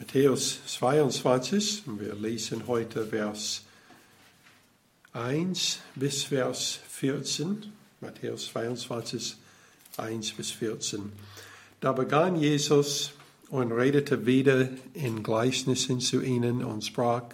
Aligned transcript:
Matthäus 0.00 0.60
22, 0.66 1.82
wir 1.98 2.14
lesen 2.14 2.66
heute 2.66 3.04
Vers 3.04 3.64
1 5.12 5.78
bis 5.94 6.22
Vers 6.22 6.78
14. 6.88 7.70
Matthäus 8.00 8.46
22, 8.46 9.36
1 9.98 10.32
bis 10.32 10.52
14. 10.52 11.12
Da 11.82 11.92
begann 11.92 12.36
Jesus 12.36 13.10
und 13.50 13.72
redete 13.72 14.24
wieder 14.24 14.70
in 14.94 15.22
Gleichnissen 15.22 16.00
zu 16.00 16.22
ihnen 16.22 16.64
und 16.64 16.82
sprach, 16.82 17.24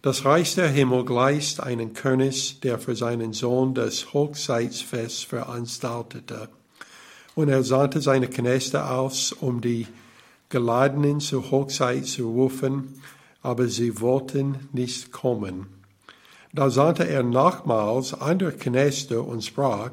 das 0.00 0.24
Reich 0.24 0.54
der 0.54 0.68
Himmel 0.68 1.04
gleicht 1.04 1.58
einen 1.58 1.92
König, 1.92 2.60
der 2.60 2.78
für 2.78 2.94
seinen 2.94 3.32
Sohn 3.32 3.74
das 3.74 4.12
Hochzeitsfest 4.12 5.24
veranstaltete. 5.24 6.50
Und 7.34 7.48
er 7.48 7.64
sandte 7.64 8.00
seine 8.00 8.28
Knechte 8.28 8.88
aus, 8.88 9.32
um 9.32 9.60
die 9.60 9.88
Geladenen 10.54 11.18
zur 11.18 11.50
Hochzeit 11.50 12.06
zu 12.06 12.30
rufen, 12.30 13.02
aber 13.42 13.66
sie 13.66 14.00
wollten 14.00 14.68
nicht 14.72 15.10
kommen. 15.10 15.66
Da 16.52 16.70
sandte 16.70 17.08
er 17.08 17.24
nochmals 17.24 18.14
andere 18.14 18.52
Knechte 18.52 19.20
und 19.20 19.44
sprach, 19.44 19.90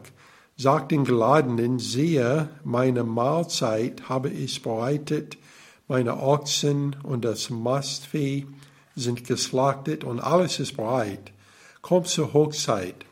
sagt 0.58 0.92
den 0.92 1.04
Geladenen, 1.04 1.80
siehe, 1.80 2.50
meine 2.64 3.04
Mahlzeit 3.04 4.08
habe 4.08 4.30
ich 4.30 4.62
bereitet, 4.62 5.40
meine 5.88 6.22
Ochsen 6.22 6.96
und 7.02 7.26
das 7.26 7.50
Mastvieh 7.50 8.46
sind 8.96 9.26
geschlachtet 9.26 10.04
und 10.04 10.20
alles 10.20 10.60
ist 10.60 10.78
bereit. 10.78 11.32
Kommt 11.82 12.06
zur 12.06 12.34
Hochzeit. 12.34 13.04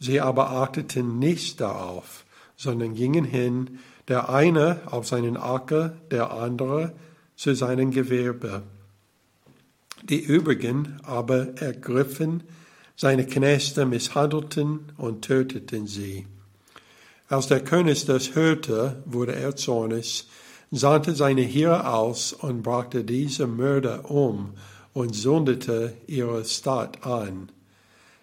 Sie 0.00 0.20
aber 0.20 0.50
achteten 0.50 1.20
nicht 1.20 1.60
darauf, 1.60 2.24
sondern 2.56 2.94
gingen 2.94 3.24
hin, 3.24 3.78
der 4.10 4.28
eine 4.28 4.80
auf 4.86 5.06
seinen 5.06 5.36
Acker, 5.36 5.96
der 6.10 6.32
andere 6.32 6.92
zu 7.36 7.54
seinem 7.54 7.92
Gewerbe. 7.92 8.64
Die 10.02 10.20
übrigen 10.20 10.98
aber 11.04 11.56
ergriffen 11.60 12.42
seine 12.96 13.24
Knechte, 13.24 13.86
misshandelten 13.86 14.92
und 14.98 15.22
töteten 15.22 15.86
sie. 15.86 16.26
Als 17.28 17.46
der 17.46 17.60
König 17.60 18.04
das 18.04 18.34
hörte, 18.34 19.02
wurde 19.06 19.36
er 19.36 19.54
zornig, 19.56 20.28
sandte 20.72 21.14
seine 21.14 21.42
Heere 21.42 21.90
aus 21.90 22.32
und 22.32 22.62
brachte 22.62 23.04
diese 23.04 23.46
Mörder 23.46 24.10
um 24.10 24.54
und 24.92 25.14
zündete 25.14 25.94
ihre 26.08 26.44
Stadt 26.44 27.06
an. 27.06 27.50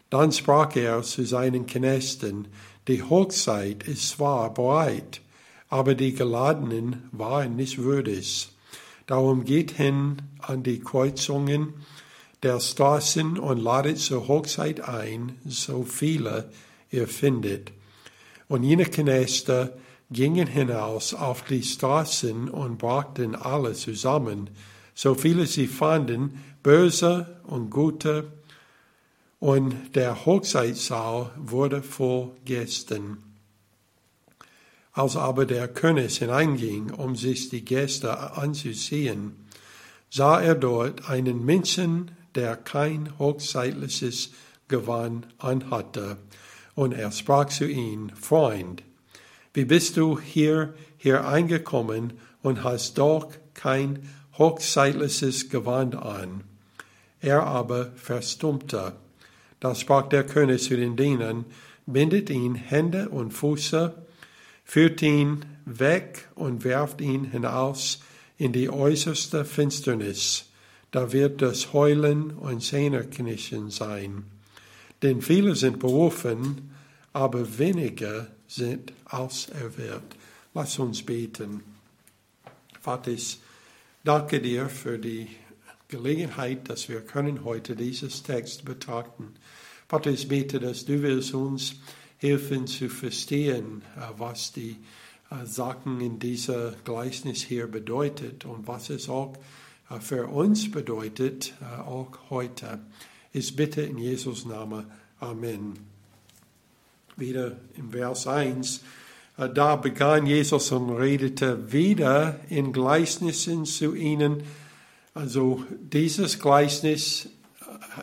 Dann 0.10 0.34
sprach 0.34 0.76
er 0.76 1.02
zu 1.02 1.26
seinen 1.26 1.66
Knechten, 1.66 2.50
die 2.88 3.02
Hochzeit 3.02 3.88
ist 3.88 4.10
zwar 4.10 4.54
bereit, 4.54 5.22
aber 5.70 5.96
die 5.96 6.14
Geladenen 6.14 7.10
waren 7.12 7.56
nicht 7.56 7.80
würdig. 7.80 8.50
Darum 9.06 9.46
geht 9.46 9.72
hin 9.72 10.18
an 10.40 10.64
die 10.64 10.80
Kreuzungen 10.80 11.74
der 12.44 12.60
Straßen 12.60 13.40
und 13.40 13.58
ladet 13.58 14.00
zur 14.00 14.28
Hochzeit 14.28 14.82
ein, 14.82 15.38
so 15.46 15.84
viele 15.84 16.52
ihr 16.92 17.08
findet. 17.08 17.72
Und 18.48 18.64
jene 18.64 18.86
Knechte 18.86 19.78
gingen 20.10 20.48
hinaus 20.48 21.14
auf 21.14 21.44
die 21.44 21.64
Straßen 21.64 22.50
und 22.50 22.78
brachten 22.78 23.36
alle 23.36 23.74
zusammen, 23.74 24.50
so 24.94 25.16
viele 25.16 25.46
sie 25.46 25.68
fanden, 25.68 26.44
böse 26.64 27.40
und 27.44 27.70
gute, 27.70 28.32
und 29.40 29.96
der 29.96 30.26
Hochzeitssaal 30.26 31.32
wurde 31.38 31.84
voll 31.84 32.32
Gästen. 32.44 33.27
Als 34.98 35.16
aber 35.16 35.46
der 35.46 35.68
König 35.68 36.18
hineinging, 36.18 36.90
um 36.90 37.16
sich 37.16 37.50
die 37.50 37.64
Gäste 37.64 38.36
anzusehen, 38.36 39.36
sah 40.10 40.42
er 40.42 40.56
dort 40.56 41.08
einen 41.08 41.46
Menschen, 41.46 42.10
der 42.34 42.56
kein 42.56 43.16
hochzeitliches 43.20 44.32
Gewand 44.68 45.28
anhatte, 45.38 46.18
und 46.74 46.94
er 46.94 47.12
sprach 47.12 47.46
zu 47.46 47.68
ihm, 47.68 48.10
Freund, 48.20 48.82
wie 49.54 49.66
bist 49.66 49.98
du 49.98 50.20
hier, 50.20 50.74
hier 50.98 51.28
eingekommen 51.28 52.14
und 52.42 52.64
hast 52.64 52.98
doch 52.98 53.28
kein 53.54 54.00
hochzeitliches 54.40 55.52
Gewand 55.52 55.96
an? 55.96 56.44
Er 57.22 57.46
aber 57.46 57.92
verstummte. 57.98 58.94
Da 59.60 59.76
sprach 59.76 60.10
der 60.10 60.24
König 60.26 60.64
zu 60.64 60.76
den 60.76 60.96
Dienern, 60.96 61.46
bindet 61.86 62.32
ihn 62.32 62.56
Hände 62.56 63.10
und 63.10 63.32
Füße, 63.32 64.07
führt 64.68 65.02
ihn 65.02 65.46
weg 65.66 66.28
und 66.36 66.66
werft 66.66 67.00
ihn 67.00 67.32
hinaus 67.32 68.02
in 68.38 68.52
die 68.52 68.70
äußerste 68.70 69.46
Finsternis. 69.46 70.46
Da 70.92 71.14
wird 71.14 71.42
das 71.42 71.74
Heulen 71.74 72.32
und 72.32 72.62
Zähnerknischen 72.62 73.72
sein. 73.72 74.26
Denn 75.02 75.22
viele 75.22 75.56
sind 75.56 75.80
berufen, 75.80 76.72
aber 77.14 77.58
wenige 77.58 78.28
sind 78.48 78.94
auserwählt. 79.06 80.16
Lass 80.54 80.78
uns 80.80 81.02
beten. 81.04 81.64
Vater, 82.82 83.12
ich 83.12 83.40
danke 84.04 84.42
dir 84.42 84.70
für 84.70 85.00
die 85.00 85.28
Gelegenheit, 85.88 86.70
dass 86.70 86.90
wir 86.90 87.02
können 87.02 87.46
heute 87.46 87.76
dieses 87.76 88.22
Text 88.22 88.66
betrachten. 88.66 89.36
Vater, 89.88 90.10
ich 90.10 90.28
bete, 90.28 90.60
dass 90.60 90.86
du 90.86 91.02
willst 91.02 91.34
uns 91.34 91.76
helfen 92.18 92.68
zu 92.68 92.90
verstehen, 92.90 93.82
äh, 93.96 94.02
was 94.18 94.52
die 94.52 94.78
äh, 95.30 95.46
Sachen 95.46 96.02
in 96.02 96.20
dieser 96.20 96.74
Gleichnis 96.84 97.42
hier 97.42 97.68
bedeutet 97.68 98.46
und 98.46 98.68
was 98.68 98.90
es 98.90 99.10
auch 99.10 99.34
äh, 99.90 100.00
für 100.00 100.28
uns 100.28 100.72
bedeutet, 100.72 101.54
auch 101.86 102.12
heute. 102.30 102.80
Ich 103.34 103.56
bitte 103.56 103.82
in 103.82 103.98
Jesus 103.98 104.46
Namen. 104.46 104.86
Amen. 105.20 105.74
Wieder 107.16 107.58
im 107.76 107.92
Vers 107.92 108.28
1. 108.28 108.82
Da 109.36 109.76
begann 109.76 110.26
Jesus 110.26 110.72
und 110.72 110.90
redete 110.90 111.72
wieder 111.72 112.40
in 112.50 112.74
Gleichnissen 112.74 113.66
zu 113.66 113.94
ihnen 113.94 114.44
also 115.18 115.64
dieses 115.72 116.38
Gleichnis 116.38 117.28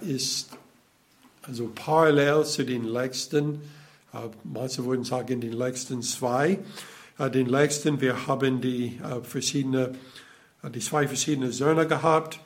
ist 0.01 0.49
also 1.43 1.71
parallel 1.73 2.45
zu 2.45 2.65
den 2.65 2.83
letzten, 2.83 3.61
manche 4.45 4.85
würden 4.85 5.05
sagen 5.05 5.41
den 5.41 5.53
letzten 5.53 6.03
zwei. 6.03 6.59
Äh, 7.19 7.31
den 7.31 7.47
letzten, 7.47 8.01
wir 8.01 8.27
haben 8.27 8.61
die 8.61 8.99
äh, 9.03 9.23
verschiedene, 9.23 9.95
die 10.75 10.81
zwei 10.81 11.07
verschiedene 11.09 11.53
Söhne 11.53 11.87
gehabt, 11.87 12.41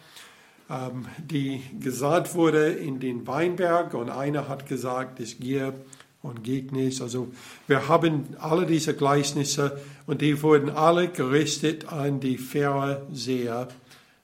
ähm, 0.70 1.06
die 1.18 1.62
gesagt 1.80 2.34
wurde 2.34 2.68
in 2.72 3.00
den 3.00 3.26
Weinberg 3.26 3.94
und 3.94 4.10
einer 4.10 4.48
hat 4.48 4.66
gesagt, 4.66 5.20
ich 5.20 5.40
gehe 5.40 5.72
und 6.20 6.46
nicht. 6.72 7.00
Also 7.00 7.28
wir 7.66 7.88
haben 7.88 8.26
alle 8.40 8.66
diese 8.66 8.94
Gleichnisse 8.94 9.80
und 10.06 10.20
die 10.20 10.42
wurden 10.42 10.68
alle 10.68 11.08
gerichtet 11.08 11.92
an 11.92 12.20
die 12.20 12.38
Pharisäer 12.38 13.68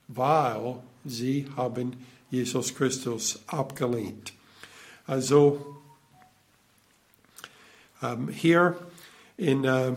weil 0.09 0.76
sie 1.05 1.47
haben 1.56 1.94
Jesus 2.31 2.75
Christus 2.75 3.41
abgelehnt. 3.47 4.32
Also 5.06 5.74
ähm, 8.03 8.28
hier 8.28 8.77
in 9.37 9.65
äh, 9.65 9.93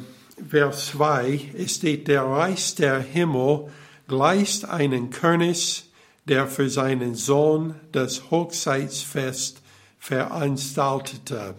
Vers 0.49 0.87
2 0.87 1.53
steht, 1.67 2.07
der 2.07 2.23
Reich 2.23 2.75
der 2.75 2.99
Himmel 2.99 3.71
gleicht 4.07 4.65
einen 4.65 5.09
König, 5.09 5.89
der 6.25 6.47
für 6.47 6.69
seinen 6.69 7.15
Sohn 7.15 7.75
das 7.91 8.29
Hochzeitsfest 8.31 9.61
veranstaltete. 9.99 11.55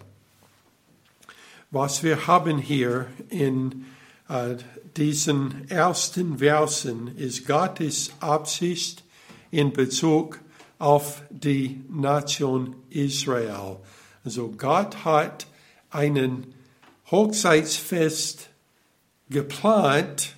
Was 1.71 2.03
wir 2.03 2.25
haben 2.25 2.57
hier 2.57 3.07
in 3.29 3.85
äh, 4.27 4.55
diesen 4.97 5.69
ersten 5.69 6.39
Versen 6.39 7.15
ist 7.17 7.45
Gottes 7.45 8.11
Absicht 8.19 9.03
in 9.51 9.71
Bezug 9.71 10.39
auf 10.79 11.21
die 11.29 11.81
Nation 11.89 12.75
Israel. 12.89 13.77
Also 14.23 14.49
Gott 14.57 15.03
hat 15.05 15.45
einen 15.89 16.53
Hochzeitsfest 17.11 18.49
geplant 19.29 20.35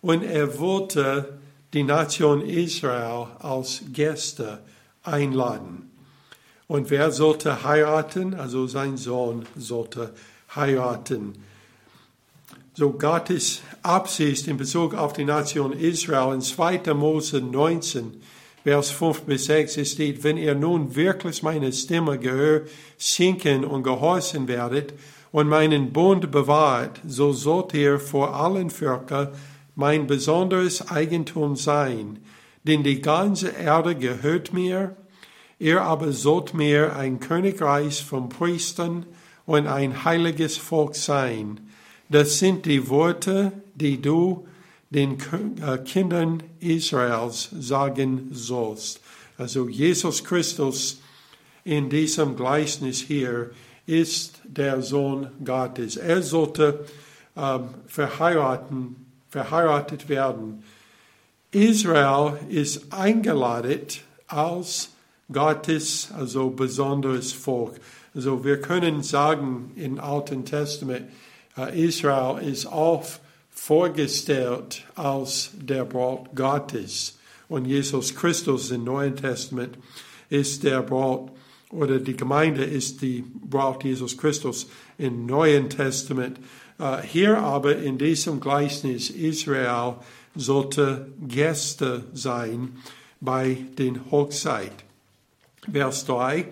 und 0.00 0.22
er 0.22 0.58
wollte 0.58 1.38
die 1.72 1.84
Nation 1.84 2.42
Israel 2.42 3.28
als 3.38 3.82
Gäste 3.92 4.60
einladen. 5.02 5.90
Und 6.68 6.90
wer 6.90 7.10
sollte 7.10 7.64
heiraten? 7.64 8.34
Also 8.34 8.66
sein 8.66 8.96
Sohn 8.96 9.46
sollte 9.56 10.14
heiraten. 10.54 11.34
So 12.74 12.92
Gottes 12.92 13.60
Absicht 13.82 14.48
in 14.48 14.56
Bezug 14.56 14.94
auf 14.94 15.12
die 15.12 15.24
Nation 15.24 15.72
Israel 15.72 16.32
in 16.32 16.40
2. 16.40 16.94
Mose 16.94 17.40
19, 17.40 18.22
Vers 18.64 18.90
5 18.90 19.22
bis 19.22 19.46
6 19.46 19.90
steht, 19.90 20.22
wenn 20.22 20.36
ihr 20.36 20.54
nun 20.54 20.94
wirklich 20.94 21.42
meine 21.42 21.72
Stimme 21.72 22.18
Gehör 22.18 22.62
schenken 22.96 23.64
und 23.64 23.82
gehorchen 23.82 24.46
werdet 24.46 24.94
und 25.32 25.48
meinen 25.48 25.92
Bund 25.92 26.30
bewahrt, 26.30 27.00
so 27.04 27.32
sollt 27.32 27.74
ihr 27.74 27.98
vor 27.98 28.36
allen 28.36 28.70
Völkern 28.70 29.32
mein 29.74 30.06
besonderes 30.06 30.90
Eigentum 30.90 31.56
sein, 31.56 32.20
denn 32.62 32.84
die 32.84 33.02
ganze 33.02 33.48
Erde 33.48 33.96
gehört 33.96 34.52
mir. 34.52 34.94
Ihr 35.58 35.82
aber 35.82 36.12
sollt 36.12 36.54
mir 36.54 36.94
ein 36.94 37.18
Königreich 37.18 38.04
von 38.04 38.28
Priestern 38.28 39.06
und 39.44 39.66
ein 39.66 40.04
heiliges 40.04 40.56
Volk 40.56 40.94
sein. 40.94 41.60
Das 42.08 42.38
sind 42.38 42.66
die 42.66 42.88
Worte, 42.88 43.52
die 43.74 44.00
du 44.00 44.46
den 44.92 45.18
äh, 45.60 45.78
Kindern 45.78 46.42
Israels 46.60 47.48
sagen 47.58 48.28
sollst. 48.32 49.00
Also 49.38 49.68
Jesus 49.68 50.22
Christus 50.22 51.00
in 51.64 51.88
diesem 51.88 52.36
Gleichnis 52.36 53.00
hier 53.00 53.50
ist 53.86 54.40
der 54.44 54.82
Sohn 54.82 55.28
Gottes. 55.44 55.96
Er 55.96 56.22
sollte 56.22 56.84
ähm, 57.36 57.68
verheiraten, 57.86 58.96
verheiratet 59.30 60.08
werden. 60.08 60.62
Israel 61.52 62.38
ist 62.50 62.92
eingeladen 62.92 63.80
als 64.26 64.90
Gottes, 65.32 66.10
also 66.14 66.50
besonderes 66.50 67.32
Volk. 67.32 67.80
Also 68.14 68.44
wir 68.44 68.60
können 68.60 69.02
sagen 69.02 69.72
im 69.76 69.98
Alten 69.98 70.44
Testament, 70.44 71.08
äh, 71.56 71.86
Israel 71.86 72.42
ist 72.46 72.66
oft 72.66 73.22
vorgestellt 73.52 74.84
als 74.94 75.50
der 75.54 75.84
Braut 75.84 76.34
Gottes. 76.34 77.18
Und 77.48 77.66
Jesus 77.66 78.14
Christus 78.14 78.70
im 78.70 78.84
Neuen 78.84 79.14
Testament 79.14 79.76
ist 80.30 80.64
der 80.64 80.82
Braut 80.82 81.30
oder 81.70 81.98
die 81.98 82.16
Gemeinde 82.16 82.64
ist 82.64 83.00
die 83.00 83.24
Braut 83.48 83.82
Jesus 83.82 84.16
Christus 84.16 84.66
im 84.98 85.26
Neuen 85.26 85.70
Testament. 85.70 86.38
Uh, 86.78 86.98
hier 86.98 87.38
aber 87.38 87.76
in 87.76 87.98
diesem 87.98 88.40
Gleichnis 88.40 89.10
Israel 89.10 89.96
sollte 90.34 91.12
Gäste 91.20 92.04
sein 92.12 92.76
bei 93.20 93.58
den 93.78 94.10
Hochzeit. 94.10 94.72
Vers 95.70 96.04
3. 96.06 96.46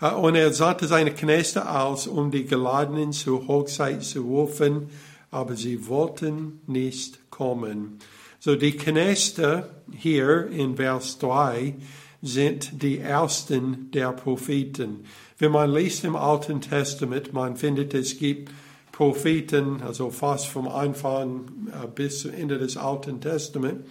Uh, 0.00 0.06
und 0.16 0.36
er 0.36 0.52
sandte 0.52 0.86
seine 0.86 1.12
Knechte 1.12 1.68
aus, 1.68 2.06
um 2.06 2.30
die 2.30 2.44
Geladenen 2.44 3.12
zur 3.12 3.46
Hochzeit 3.48 4.04
zu 4.04 4.22
rufen, 4.22 4.88
aber 5.32 5.56
sie 5.56 5.88
wollten 5.88 6.60
nicht 6.68 7.30
kommen. 7.30 7.98
So 8.38 8.54
die 8.54 8.76
Knechte 8.76 9.70
hier 9.90 10.46
in 10.48 10.76
Vers 10.76 11.18
3 11.18 11.74
sind 12.20 12.82
die 12.82 12.98
ersten 12.98 13.90
der 13.90 14.12
Propheten. 14.12 15.04
Wenn 15.38 15.50
man 15.50 15.72
liest 15.72 16.04
im 16.04 16.14
Alten 16.14 16.60
Testament, 16.60 17.32
man 17.32 17.56
findet, 17.56 17.94
es 17.94 18.18
gibt 18.18 18.52
Propheten, 18.92 19.82
also 19.82 20.10
fast 20.10 20.46
vom 20.46 20.68
Anfang 20.68 21.50
äh, 21.72 21.88
bis 21.88 22.20
zum 22.20 22.34
Ende 22.34 22.58
des 22.58 22.76
Alten 22.76 23.20
Testaments. 23.20 23.88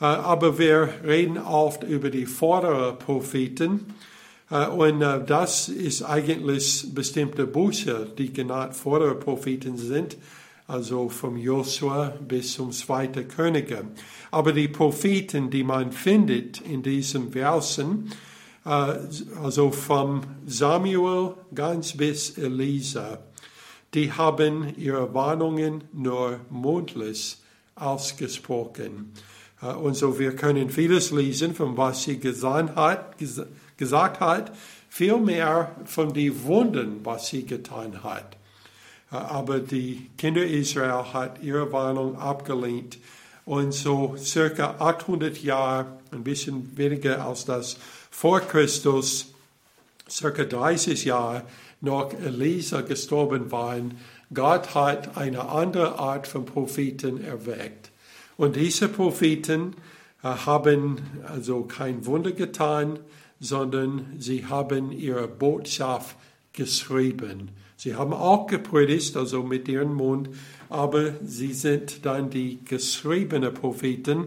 Äh, 0.00 0.04
aber 0.04 0.58
wir 0.58 0.88
reden 1.04 1.38
oft 1.38 1.82
über 1.82 2.08
die 2.10 2.24
vorderen 2.24 2.98
Propheten. 2.98 3.94
Äh, 4.48 4.68
und 4.68 5.00
das 5.00 5.68
ist 5.68 6.04
eigentlich 6.04 6.94
bestimmte 6.94 7.48
Bücher, 7.48 8.06
die 8.06 8.32
genannt 8.32 8.76
vordere 8.76 9.16
Propheten 9.16 9.76
sind 9.76 10.16
also 10.68 11.08
vom 11.08 11.36
Josua 11.38 12.12
bis 12.20 12.52
zum 12.52 12.72
zweiten 12.72 13.26
Könige. 13.26 13.86
Aber 14.30 14.52
die 14.52 14.68
Propheten, 14.68 15.50
die 15.50 15.64
man 15.64 15.92
findet 15.92 16.60
in 16.60 16.82
diesen 16.82 17.32
Versen, 17.32 18.12
äh, 18.66 18.94
also 19.42 19.70
vom 19.70 20.20
Samuel 20.46 21.34
ganz 21.54 21.96
bis 21.96 22.36
Elisa, 22.36 23.18
die 23.94 24.12
haben 24.12 24.74
ihre 24.76 25.14
Warnungen 25.14 25.84
nur 25.94 26.40
mundlich 26.50 27.38
ausgesprochen. 27.74 29.14
Äh, 29.62 29.72
und 29.72 29.94
so 29.94 30.18
wir 30.18 30.36
können 30.36 30.68
vieles 30.68 31.10
lesen, 31.12 31.54
von 31.54 31.78
was 31.78 32.02
sie 32.02 32.20
hat, 32.20 33.16
gesagt 33.78 34.20
hat, 34.20 34.52
viel 34.90 35.16
mehr 35.16 35.74
von 35.86 36.12
den 36.12 36.44
Wunden, 36.44 37.00
was 37.04 37.28
sie 37.28 37.46
getan 37.46 38.02
hat. 38.02 38.37
Äh, 39.10 39.16
aber 39.16 39.60
die 39.60 40.10
Kinder 40.16 40.44
Israel 40.44 41.12
hat 41.12 41.42
ihre 41.42 41.72
Warnung 41.72 42.18
abgelehnt. 42.18 42.98
Und 43.44 43.72
so 43.72 44.14
circa 44.18 44.76
800 44.78 45.42
Jahre, 45.42 45.98
ein 46.12 46.22
bisschen 46.22 46.76
weniger 46.76 47.24
als 47.24 47.46
das 47.46 47.78
vor 48.10 48.40
Christus, 48.40 49.32
circa 50.08 50.44
30 50.44 51.04
Jahre 51.06 51.42
nach 51.80 52.12
Elisa 52.12 52.82
gestorben 52.82 53.50
waren, 53.50 53.98
Gott 54.34 54.74
hat 54.74 55.16
eine 55.16 55.48
andere 55.48 55.98
Art 55.98 56.26
von 56.26 56.44
Propheten 56.44 57.24
erweckt. 57.24 57.90
Und 58.36 58.56
diese 58.56 58.88
Propheten 58.88 59.74
äh, 60.22 60.28
haben 60.28 60.98
also 61.26 61.62
kein 61.62 62.04
Wunder 62.04 62.32
getan, 62.32 62.98
sondern 63.40 64.16
sie 64.18 64.46
haben 64.46 64.92
ihre 64.92 65.28
Botschaft 65.28 66.16
geschrieben. 66.52 67.50
Sie 67.80 67.94
haben 67.94 68.12
auch 68.12 68.48
gepredigt, 68.48 69.16
also 69.16 69.44
mit 69.44 69.68
ihrem 69.68 69.94
Mund, 69.94 70.30
aber 70.68 71.12
sie 71.24 71.52
sind 71.52 72.04
dann 72.04 72.28
die 72.28 72.58
geschriebenen 72.64 73.54
Propheten. 73.54 74.26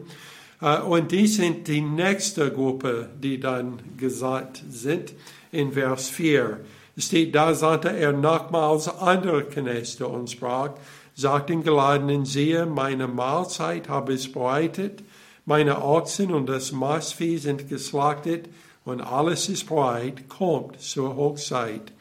Äh, 0.62 0.80
und 0.80 1.12
die 1.12 1.28
sind 1.28 1.68
die 1.68 1.82
nächste 1.82 2.50
Gruppe, 2.50 3.10
die 3.22 3.42
dann 3.42 3.82
gesagt 3.98 4.64
sind 4.70 5.14
in 5.52 5.74
Vers 5.74 6.08
4. 6.08 6.62
Es 6.96 7.08
steht, 7.08 7.36
da 7.36 7.54
sandte 7.54 7.90
er 7.90 8.14
nochmals 8.14 8.88
andere 8.88 9.44
Knechte 9.44 10.08
und 10.08 10.30
sprach, 10.30 10.70
sagt 11.14 11.50
den 11.50 11.62
Geladenen, 11.62 12.24
siehe, 12.24 12.66
meine 12.66 13.10
Mahlzeit 13.10 13.90
habe 13.90 14.14
ich 14.14 14.32
bereitet, 14.32 15.04
meine 15.44 15.84
Ochsen 15.84 16.34
und 16.34 16.48
das 16.48 16.72
Maßvieh 16.72 17.38
sind 17.38 17.68
geslachtet 17.68 18.48
und 18.86 19.02
alles 19.02 19.50
ist 19.50 19.68
bereit, 19.68 20.30
kommt 20.30 20.80
zur 20.80 21.18
Hochzeit. 21.18 21.92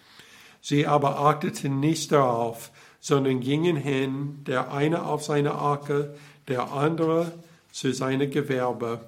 Sie 0.61 0.87
aber 0.87 1.19
achteten 1.19 1.81
nicht 1.81 2.13
darauf, 2.13 2.71
sondern 3.01 3.41
gingen 3.41 3.77
hin, 3.77 4.45
der 4.47 4.73
eine 4.73 5.07
auf 5.07 5.25
seine 5.25 5.55
Acker, 5.55 6.15
der 6.49 6.73
andere 6.73 7.33
zu 7.73 7.93
seinem 7.93 8.31
Gewerbe. 8.31 9.01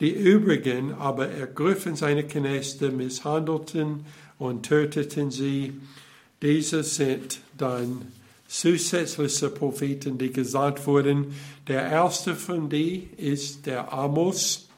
Die 0.00 0.10
übrigen 0.10 0.92
aber 0.94 1.28
ergriffen 1.28 1.96
seine 1.96 2.24
Knechte, 2.24 2.90
misshandelten 2.90 4.04
und 4.38 4.66
töteten 4.66 5.30
sie. 5.30 5.80
Diese 6.42 6.82
sind 6.82 7.40
dann 7.56 8.02
zusätzliche 8.48 9.48
Propheten, 9.48 10.18
die 10.18 10.32
gesagt 10.32 10.86
wurden. 10.86 11.34
Der 11.68 11.88
erste 11.88 12.34
von 12.34 12.68
die 12.68 13.08
ist 13.16 13.66
der 13.66 13.92
Amos 13.92 14.68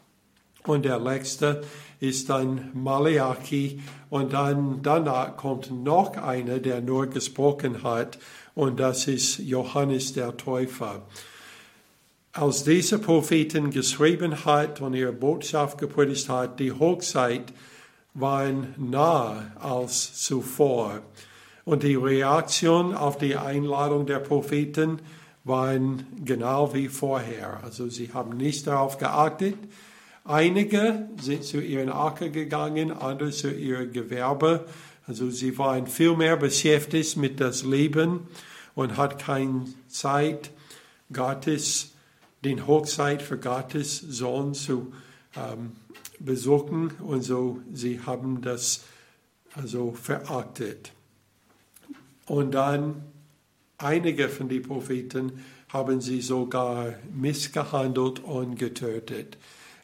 und 0.65 0.85
der 0.85 0.99
letzte 0.99 1.65
ist 2.01 2.29
dann 2.31 2.71
Malachi 2.75 3.81
und 4.11 4.33
dann 4.33 4.81
danach 4.83 5.37
kommt 5.37 5.71
noch 5.71 6.17
einer, 6.17 6.59
der 6.59 6.81
nur 6.81 7.07
gesprochen 7.07 7.83
hat 7.83 8.19
und 8.55 8.81
das 8.81 9.07
ist 9.07 9.39
Johannes 9.39 10.13
der 10.13 10.37
Täufer. 10.37 11.03
Als 12.33 12.65
dieser 12.65 12.99
Propheten 12.99 13.71
geschrieben 13.71 14.45
hat 14.45 14.81
und 14.81 14.95
ihre 14.95 15.13
Botschaft 15.13 15.79
gepredigt 15.79 16.29
hat, 16.29 16.61
die 16.61 16.73
Hochzeit 16.73 17.53
waren 18.13 18.75
nahe 18.77 19.53
als 19.61 20.23
zuvor. 20.23 21.01
Und 21.65 21.83
die 21.83 21.95
Reaktion 21.95 22.95
auf 22.95 23.19
die 23.19 23.37
Einladung 23.37 24.07
der 24.07 24.21
Propheten 24.21 25.01
waren 25.45 26.07
genau 26.25 26.75
wie 26.75 26.89
vorher. 26.89 27.61
Also 27.63 27.89
sie 27.89 28.13
haben 28.13 28.37
nicht 28.37 28.67
darauf 28.67 28.99
geachtet, 28.99 29.57
Einige 30.29 31.09
sind 31.21 31.45
zu 31.45 31.61
ihren 31.61 31.89
Acker 31.89 32.31
gegangen, 32.31 32.91
andere 32.91 33.31
zu 33.31 33.49
ihrem 33.49 33.93
Gewerbe. 33.93 34.67
Also 35.07 35.31
sie 35.31 35.57
waren 35.57 35.87
viel 35.87 36.17
mehr 36.17 36.37
beschäftigt 36.37 37.17
mit 37.17 37.39
das 37.39 37.63
Leben 37.63 38.27
und 38.75 38.97
hat 38.97 39.21
keine 39.21 39.67
Zeit, 39.87 40.51
Gottes, 41.13 41.93
den 42.45 42.67
Hochzeit 42.67 43.23
für 43.23 43.39
Gottes 43.39 44.01
Sohn 44.01 44.55
zu 44.55 44.93
ähm, 45.37 45.73
besuchen. 46.19 46.91
Und 46.99 47.23
so, 47.23 47.61
sie 47.73 48.01
haben 48.01 48.43
das 48.43 48.83
also 49.55 49.93
verachtet. 49.93 50.91
Und 52.27 52.53
dann 52.53 53.05
einige 53.79 54.29
von 54.29 54.49
den 54.49 54.63
Propheten 54.63 55.45
haben 55.69 56.01
sie 56.01 56.21
sogar 56.21 56.95
missgehandelt 57.15 58.19
und 58.25 58.59
getötet. 58.59 59.39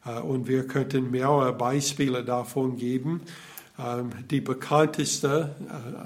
Äh, 0.04 0.20
und 0.20 0.48
wir 0.48 0.66
könnten 0.66 1.10
mehrere 1.10 1.52
Beispiele 1.52 2.24
davon 2.24 2.76
geben. 2.76 3.22
Ähm, 3.78 4.10
die 4.30 4.40
bekanntesten 4.40 5.42
äh, 5.42 5.48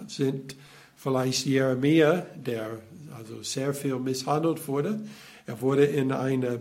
sind 0.09 0.57
vielleicht 0.97 1.47
Jeremia, 1.47 2.27
der 2.37 2.79
also 3.17 3.43
sehr 3.43 3.75
viel 3.75 3.99
misshandelt 3.99 4.67
wurde. 4.69 5.01
Er 5.47 5.61
wurde 5.61 5.85
in 5.85 6.13
eine 6.13 6.61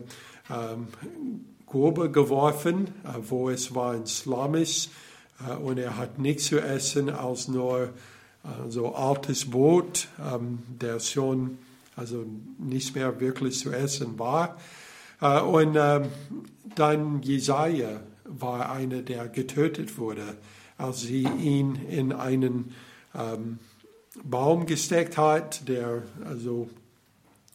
ähm, 0.49 0.87
Grube 1.65 2.11
geworfen, 2.11 2.87
äh, 3.03 3.17
wo 3.21 3.49
es 3.49 3.73
war 3.75 3.93
ein 3.93 4.05
Slums 4.05 4.89
und 5.61 5.77
er 5.77 5.97
hat 5.97 6.17
nichts 6.17 6.45
zu 6.45 6.61
essen 6.61 7.09
als 7.09 7.49
nur 7.49 7.89
so 8.69 8.95
altes 8.95 9.51
Brot, 9.51 10.07
ähm, 10.17 10.59
der 10.81 11.01
schon 11.01 11.57
also 11.97 12.25
nicht 12.57 12.95
mehr 12.95 13.19
wirklich 13.19 13.59
zu 13.59 13.73
essen 13.73 14.17
war. 14.17 14.57
Äh, 15.21 15.39
und 15.41 15.75
ähm, 15.79 16.09
dann 16.75 17.21
Jesaja 17.21 18.01
war 18.25 18.71
einer, 18.71 19.01
der 19.01 19.27
getötet 19.27 19.97
wurde, 19.97 20.35
als 20.77 21.01
sie 21.01 21.23
ihn 21.23 21.75
in 21.89 22.11
einen 22.11 22.73
ähm, 23.13 23.59
Baum 24.23 24.65
gesteckt 24.65 25.17
hat, 25.17 25.67
der 25.67 26.03
also 26.25 26.69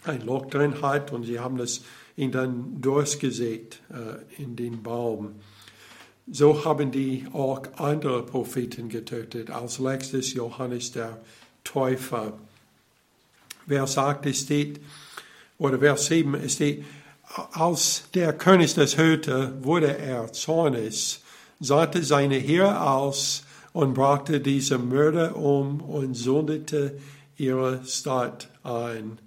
ein 0.05 0.25
Loch 0.25 0.47
drin 0.47 0.81
hat 0.83 1.13
und 1.13 1.25
sie 1.25 1.41
haben 1.41 1.57
das 1.57 1.83
ihn 2.17 2.33
dann 2.33 2.81
durchgesägt 2.81 3.81
äh, 3.91 4.43
in 4.43 4.57
den 4.57 4.83
Baum. 4.83 5.37
So 6.31 6.65
haben 6.65 6.91
die 6.91 7.27
auch 7.33 7.63
andere 7.77 8.25
Propheten 8.25 8.89
getötet. 8.89 9.51
Als 9.51 9.79
letztes 9.79 10.33
Johannes 10.35 10.93
der 10.93 11.21
Täufer. 11.65 12.39
Wer 13.67 13.87
sagt, 13.87 14.27
es 14.27 14.41
steht, 14.41 14.81
oder 15.59 15.79
Vers 15.79 16.07
7, 16.07 16.35
es 16.35 16.55
steht, 16.55 16.85
als 17.53 18.05
der 18.15 18.33
König 18.33 18.75
das 18.75 18.97
hörte, 18.97 19.53
wurde 19.63 19.97
er 19.99 20.33
zornig, 20.33 21.21
sandte 21.61 22.03
seine 22.03 22.37
Heere 22.37 22.89
aus 22.89 23.45
und 23.73 23.95
brachte 23.95 24.41
diese 24.41 24.79
Mörder 24.79 25.37
um 25.37 25.81
und 25.81 26.15
sündete 26.15 26.99
ihre 27.37 27.81
Stadt 27.85 28.49
ein. 28.63 29.19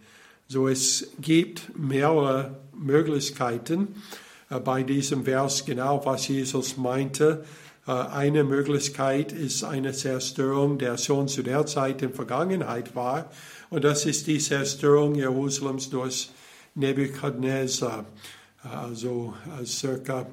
So 0.48 0.67
es 0.67 1.07
gibt 1.19 1.77
mehrere 1.77 2.57
Möglichkeiten 2.77 4.01
äh, 4.50 4.60
bei 4.60 4.83
diesem 4.83 5.24
Vers 5.25 5.65
genau, 5.65 6.05
was 6.05 6.27
Jesus 6.27 6.77
meinte. 6.77 7.45
Äh, 7.88 7.91
eine 7.91 8.43
Möglichkeit 8.43 9.31
ist 9.31 9.63
eine 9.63 9.93
Zerstörung, 9.93 10.77
der 10.77 10.98
schon 10.98 11.27
zu 11.27 11.41
der 11.41 11.65
Zeit 11.65 12.01
in 12.01 12.13
Vergangenheit 12.13 12.95
war. 12.95 13.31
Und 13.69 13.83
das 13.83 14.05
ist 14.05 14.27
die 14.27 14.39
Zerstörung 14.39 15.15
Jerusalems 15.15 15.89
durch 15.89 16.29
Nebuchadnezzar. 16.75 18.06
Äh, 18.63 18.68
also 18.68 19.34
circa 19.65 20.27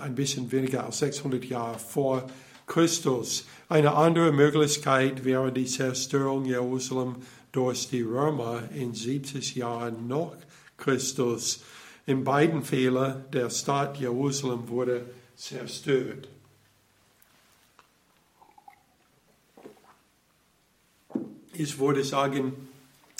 ein 0.00 0.14
bisschen 0.14 0.52
weniger 0.52 0.84
als 0.84 1.00
600 1.00 1.44
Jahre 1.44 1.76
vor 1.80 2.24
Christus. 2.66 3.46
Eine 3.68 3.94
andere 3.94 4.32
Möglichkeit 4.32 5.24
wäre 5.24 5.52
die 5.52 5.66
Zerstörung 5.66 6.44
Jerusalem 6.44 7.16
durch 7.52 7.88
die 7.88 8.02
Römer 8.02 8.62
in 8.74 8.94
70 8.94 9.54
Jahren 9.56 10.08
nach 10.08 10.36
Christus. 10.76 11.62
In 12.06 12.22
beiden 12.22 12.62
Fällen 12.62 13.24
der 13.32 13.50
Stadt 13.50 13.98
Jerusalem 13.98 14.68
wurde 14.68 15.06
zerstört. 15.36 16.28
Ich 21.52 21.78
würde 21.78 22.04
sagen, 22.04 22.65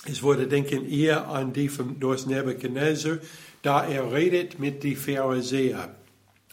ich 0.09 0.23
würde 0.23 0.47
denken 0.47 0.89
eher 0.89 1.29
an 1.29 1.53
die 1.53 1.69
von, 1.69 1.99
durch 2.01 2.27
Nebuchadnezzar, 2.27 3.19
da 3.63 3.85
er 3.87 4.13
redet 4.13 4.59
mit 4.59 4.83
den 4.85 4.97
Pharisäern. 4.97 5.91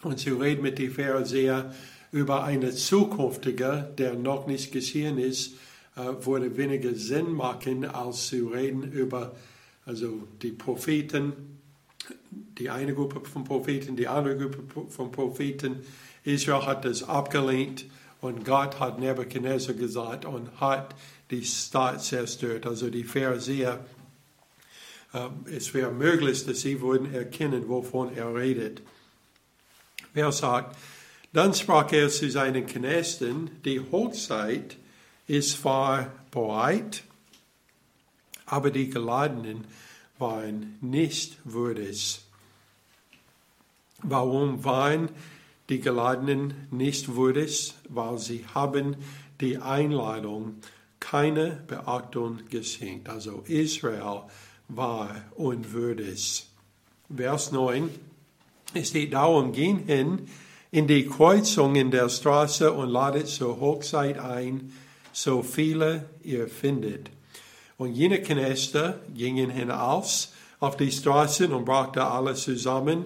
Und 0.02 0.20
sie 0.20 0.30
reden 0.30 0.62
mit 0.62 0.78
den 0.78 0.90
Pharisäern 0.90 1.74
über 2.12 2.44
eine 2.44 2.70
zukünftige, 2.70 3.92
der 3.98 4.14
noch 4.14 4.46
nicht 4.46 4.72
geschehen 4.72 5.18
ist, 5.18 5.54
äh, 5.96 6.24
würde 6.24 6.56
weniger 6.56 6.94
Sinn 6.94 7.32
machen, 7.32 7.84
als 7.84 8.28
zu 8.28 8.48
reden 8.48 8.92
über 8.92 9.34
also 9.86 10.26
die 10.42 10.52
Propheten, 10.52 11.32
die 12.58 12.70
eine 12.70 12.94
Gruppe 12.94 13.28
von 13.28 13.44
Propheten, 13.44 13.96
die 13.96 14.08
andere 14.08 14.36
Gruppe 14.36 14.90
von 14.90 15.12
Propheten. 15.12 15.76
Israel 16.24 16.64
hat 16.64 16.84
das 16.84 17.02
abgelehnt 17.02 17.84
und 18.20 18.44
Gott 18.44 18.80
hat 18.80 18.98
Nebuchadnezzar 18.98 19.74
gesagt 19.74 20.24
und 20.24 20.60
hat 20.60 20.94
die 21.30 21.44
Stadt 21.44 22.02
zerstört. 22.02 22.66
Also 22.66 22.90
die 22.90 23.04
Pharisäer, 23.04 23.84
es 25.46 25.72
wäre 25.74 25.92
möglich, 25.92 26.44
dass 26.44 26.60
sie 26.62 26.80
würden 26.80 27.14
erkennen, 27.14 27.68
wovon 27.68 28.14
er 28.14 28.34
redet. 28.34 28.82
Wer 30.12 30.32
sagt, 30.32 30.76
dann 31.32 31.54
sprach 31.54 31.90
er 31.92 32.08
zu 32.08 32.30
seinen 32.30 32.66
Knechten, 32.66 33.50
die 33.64 33.80
Hochzeit 33.80 34.76
ist 35.26 35.60
zwar 35.62 36.12
bereit, 36.30 37.02
aber 38.46 38.70
die 38.70 38.90
Geladenen 38.90 39.66
waren 40.18 40.78
nicht 40.80 41.38
würdig. 41.44 42.20
Warum 44.02 44.64
waren 44.64 45.08
die 45.68 45.80
Geladenen 45.80 46.68
nicht 46.70 47.16
würdig? 47.16 47.74
Weil 47.88 48.18
sie 48.18 48.44
haben 48.54 48.96
die 49.40 49.58
Einladung 49.58 50.56
keine 51.10 51.62
Beachtung 51.66 52.38
geschenkt. 52.48 53.08
Also 53.08 53.44
Israel 53.46 54.22
war 54.68 55.14
unwürdig. 55.36 56.46
Vers 57.14 57.52
9. 57.52 57.90
Es 58.72 58.88
steht 58.88 59.12
darum, 59.12 59.52
gehen 59.52 59.80
hin 59.86 60.26
in 60.70 60.86
die 60.86 61.06
Kreuzung 61.06 61.76
in 61.76 61.90
der 61.90 62.08
Straße 62.08 62.72
und 62.72 62.88
ladet 62.88 63.28
zur 63.28 63.60
Hochzeit 63.60 64.18
ein, 64.18 64.72
so 65.12 65.42
viele 65.42 66.06
ihr 66.24 66.48
findet. 66.48 67.10
Und 67.76 67.92
jene 67.92 68.20
Knechte 68.22 68.98
gingen 69.14 69.50
hinaus 69.50 70.32
auf 70.58 70.76
die 70.76 70.90
Straßen 70.90 71.52
und 71.52 71.66
brachten 71.66 72.00
alle 72.00 72.34
zusammen, 72.34 73.04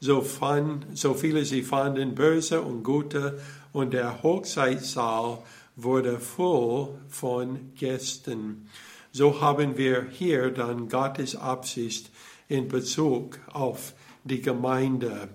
so, 0.00 0.20
fand, 0.20 0.86
so 0.96 1.14
viele 1.14 1.44
sie 1.44 1.62
fanden, 1.62 2.14
böse 2.14 2.60
und 2.60 2.84
gute, 2.84 3.40
und 3.72 3.92
der 3.92 4.22
Hochzeitssaal 4.22 5.38
wurde 5.78 6.18
voll 6.18 6.88
von 7.08 7.72
Gästen. 7.76 8.68
So 9.12 9.40
haben 9.40 9.78
wir 9.78 10.08
hier 10.10 10.50
dann 10.50 10.88
Gottes 10.88 11.36
Absicht 11.36 12.10
in 12.48 12.68
Bezug 12.68 13.38
auf 13.52 13.94
die 14.24 14.42
Gemeinde. 14.42 15.28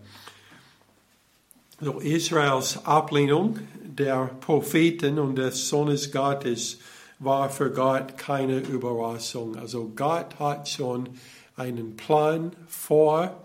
So 1.80 2.00
Israels 2.00 2.86
Ablehnung 2.86 3.60
der 3.84 4.26
Propheten 4.42 5.18
und 5.18 5.38
des 5.38 5.70
Sohnes 5.70 6.12
Gottes 6.12 6.78
war 7.20 7.50
für 7.50 7.72
Gott 7.72 8.18
keine 8.18 8.60
Überraschung. 8.60 9.56
Also 9.56 9.92
Gott 9.96 10.40
hat 10.40 10.68
schon 10.68 11.10
einen 11.56 11.96
Plan 11.96 12.52
vor 12.68 13.44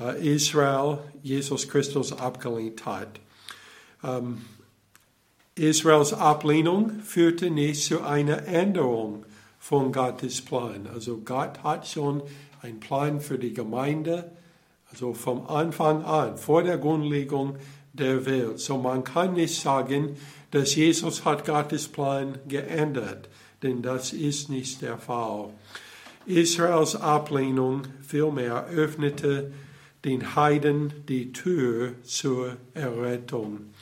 äh, 0.00 0.34
Israel, 0.34 0.98
Jesus 1.22 1.68
Christus 1.68 2.12
abgelehnt 2.12 2.86
hat. 2.86 3.20
Israels 5.54 6.14
Ablehnung 6.14 7.00
führte 7.00 7.50
nicht 7.50 7.84
zu 7.84 8.02
einer 8.02 8.46
Änderung 8.46 9.26
von 9.58 9.92
Gottes 9.92 10.40
Plan. 10.40 10.88
Also 10.92 11.18
Gott 11.18 11.62
hat 11.62 11.86
schon 11.86 12.22
einen 12.62 12.80
Plan 12.80 13.20
für 13.20 13.38
die 13.38 13.52
Gemeinde, 13.52 14.32
also 14.90 15.12
vom 15.12 15.46
Anfang 15.46 16.04
an, 16.04 16.38
vor 16.38 16.62
der 16.62 16.78
Grundlegung 16.78 17.56
der 17.92 18.24
Welt. 18.24 18.60
So 18.60 18.78
man 18.78 19.04
kann 19.04 19.34
nicht 19.34 19.60
sagen, 19.60 20.16
dass 20.52 20.74
Jesus 20.74 21.26
hat 21.26 21.44
Gottes 21.44 21.86
Plan 21.86 22.38
geändert, 22.48 23.28
denn 23.62 23.82
das 23.82 24.14
ist 24.14 24.48
nicht 24.48 24.80
der 24.80 24.96
Fall. 24.96 25.50
Israels 26.24 26.96
Ablehnung 26.96 27.82
vielmehr 28.00 28.66
öffnete 28.68 29.52
den 30.04 30.34
Heiden 30.34 30.92
die 31.08 31.32
Tür 31.32 31.92
zur 32.04 32.56
Errettung. 32.72 33.72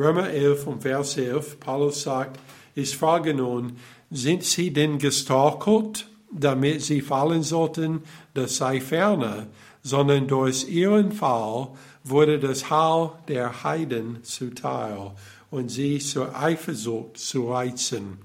Römer 0.00 0.30
11 0.30 0.66
und 0.66 0.80
Vers 0.80 1.18
11, 1.18 1.60
Paulus 1.60 2.04
sagt, 2.04 2.40
ich 2.74 2.96
frage 2.96 3.34
nun, 3.34 3.76
sind 4.10 4.44
sie 4.44 4.72
denn 4.72 4.98
gestorkelt, 4.98 6.08
damit 6.32 6.80
sie 6.80 7.02
fallen 7.02 7.42
sollten? 7.42 8.04
Das 8.32 8.56
sei 8.56 8.80
ferner, 8.80 9.48
sondern 9.82 10.26
durch 10.26 10.66
ihren 10.70 11.12
Fall 11.12 11.68
wurde 12.02 12.38
das 12.38 12.70
Heil 12.70 13.10
der 13.28 13.62
Heiden 13.62 14.24
zuteil 14.24 15.10
und 15.50 15.70
sie 15.70 15.98
zur 15.98 16.34
Eifersucht 16.34 17.18
zu 17.18 17.52
reizen. 17.52 18.20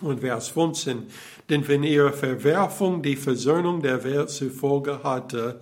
Und 0.00 0.20
Vers 0.20 0.46
15, 0.46 1.08
denn 1.50 1.66
wenn 1.66 1.82
ihre 1.82 2.12
Verwerfung 2.12 3.02
die 3.02 3.16
Versöhnung 3.16 3.82
der 3.82 4.04
Welt 4.04 4.30
zur 4.30 4.52
Folge 4.52 5.02
hatte, 5.02 5.58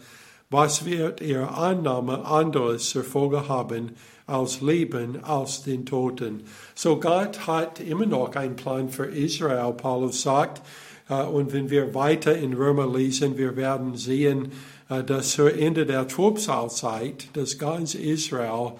was 0.50 0.84
wird 0.84 1.22
ihre 1.22 1.54
Annahme 1.54 2.26
anderes 2.26 2.90
zur 2.90 3.02
Folge 3.02 3.48
haben 3.48 3.92
als 4.26 4.60
Leben 4.60 5.22
aus 5.24 5.62
den 5.62 5.86
Toten? 5.86 6.44
So 6.74 6.98
Gott 6.98 7.46
hat 7.46 7.80
immer 7.80 8.06
noch 8.06 8.34
einen 8.36 8.56
Plan 8.56 8.88
für 8.88 9.06
Israel, 9.06 9.72
Paulus 9.72 10.22
sagt. 10.22 10.62
Äh, 11.08 11.22
und 11.22 11.52
wenn 11.52 11.70
wir 11.70 11.94
weiter 11.94 12.36
in 12.36 12.54
Römer 12.54 12.86
lesen, 12.86 13.36
wir 13.36 13.56
werden 13.56 13.96
sehen, 13.96 14.52
äh, 14.88 15.02
dass 15.02 15.32
zur 15.32 15.54
Ende 15.54 15.86
der 15.86 16.08
Trubsalzeit 16.08 17.28
das 17.32 17.58
ganze 17.58 17.98
Israel 17.98 18.72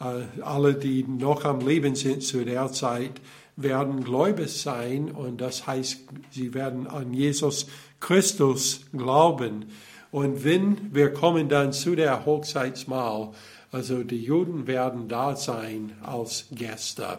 äh, 0.00 0.40
alle, 0.42 0.74
die 0.74 1.04
noch 1.04 1.44
am 1.44 1.60
Leben 1.60 1.94
sind 1.94 2.22
zu 2.22 2.44
der 2.44 2.72
Zeit, 2.72 3.20
werden 3.56 4.04
gläubig 4.04 4.52
sein 4.52 5.10
und 5.10 5.40
das 5.40 5.66
heißt, 5.66 6.00
sie 6.30 6.54
werden 6.54 6.86
an 6.86 7.12
Jesus 7.12 7.66
Christus 7.98 8.82
glauben. 8.96 9.66
Und 10.12 10.44
wenn 10.44 10.94
wir 10.94 11.12
kommen 11.12 11.48
dann 11.48 11.72
zu 11.72 11.96
der 11.96 12.24
Hochzeitsmahl, 12.24 13.32
also 13.72 14.02
die 14.02 14.22
Juden 14.22 14.66
werden 14.66 15.08
da 15.08 15.36
sein 15.36 15.92
als 16.02 16.46
Gäste. 16.50 17.18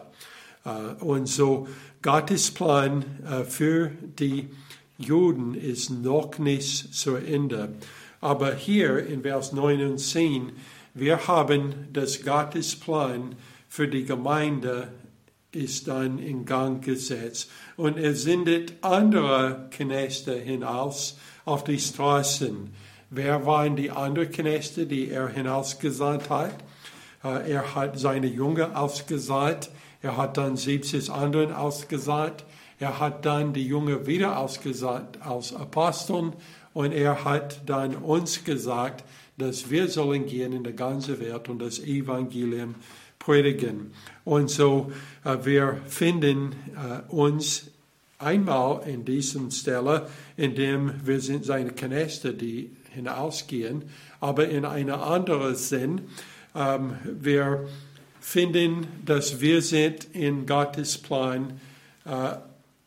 Äh, 0.64 1.02
und 1.02 1.26
so 1.26 1.68
Gottes 2.02 2.50
Plan 2.50 3.04
äh, 3.24 3.44
für 3.44 3.90
die 4.18 4.48
Juden 4.98 5.54
ist 5.54 5.90
noch 5.90 6.38
nicht 6.38 6.94
zu 6.94 7.16
Ende. 7.16 7.74
Aber 8.20 8.54
hier 8.54 9.06
in 9.06 9.22
Vers 9.22 9.52
9 9.52 9.90
und 9.90 9.98
10, 9.98 10.52
wir 10.92 11.26
haben 11.26 11.88
das 11.92 12.22
Gottesplan 12.22 13.36
für 13.68 13.88
die 13.88 14.04
Gemeinde 14.04 14.88
ist 15.52 15.88
dann 15.88 16.18
in 16.18 16.44
Gang 16.44 16.84
gesetzt. 16.84 17.50
Und 17.76 17.96
er 17.96 18.14
sendet 18.14 18.74
andere 18.82 19.68
Knechte 19.70 20.34
hinaus 20.34 21.18
auf 21.44 21.64
die 21.64 21.78
Straßen. 21.78 22.72
Wer 23.12 23.44
waren 23.44 23.74
die 23.74 23.90
anderen 23.90 24.30
Knechte, 24.30 24.86
die 24.86 25.10
er 25.10 25.26
hinausgesandt 25.26 26.30
hat? 26.30 26.54
Äh, 27.24 27.50
er 27.50 27.74
hat 27.74 27.98
seine 27.98 28.28
Jünger 28.28 28.80
ausgesandt. 28.80 29.68
Er 30.00 30.16
hat 30.16 30.36
dann 30.36 30.56
70 30.56 31.10
anderen 31.10 31.52
ausgesandt. 31.52 32.44
Er 32.78 33.00
hat 33.00 33.26
dann 33.26 33.52
die 33.52 33.66
Jünger 33.66 34.06
wieder 34.06 34.38
ausgesandt 34.38 35.20
als 35.22 35.52
Aposteln. 35.52 36.34
Und 36.72 36.92
er 36.92 37.24
hat 37.24 37.68
dann 37.68 37.96
uns 37.96 38.44
gesagt, 38.44 39.02
dass 39.36 39.70
wir 39.70 39.88
sollen 39.88 40.26
gehen 40.26 40.52
in 40.52 40.62
der 40.62 40.74
ganzen 40.74 41.18
Welt 41.18 41.48
und 41.48 41.58
das 41.58 41.80
Evangelium 41.80 42.76
predigen. 43.18 43.92
Und 44.24 44.50
so, 44.50 44.92
äh, 45.24 45.36
wir 45.42 45.80
finden 45.86 46.52
äh, 46.76 47.12
uns 47.12 47.72
einmal 48.20 48.86
in 48.86 49.04
diesem 49.04 49.50
Stelle, 49.50 50.06
in 50.36 50.54
dem 50.54 50.92
wir 51.04 51.20
sind 51.20 51.44
seine 51.44 51.72
Knechte, 51.72 52.34
die 52.34 52.76
hinausgehen, 52.90 53.84
aber 54.20 54.48
in 54.48 54.64
einer 54.64 55.02
anderen 55.02 55.54
Sinn, 55.54 56.02
ähm, 56.54 56.94
wir 57.04 57.68
finden, 58.20 58.86
dass 59.04 59.40
wir 59.40 59.62
sind 59.62 60.04
in 60.12 60.46
Gottes 60.46 60.98
Plan 60.98 61.60
äh, 62.04 62.36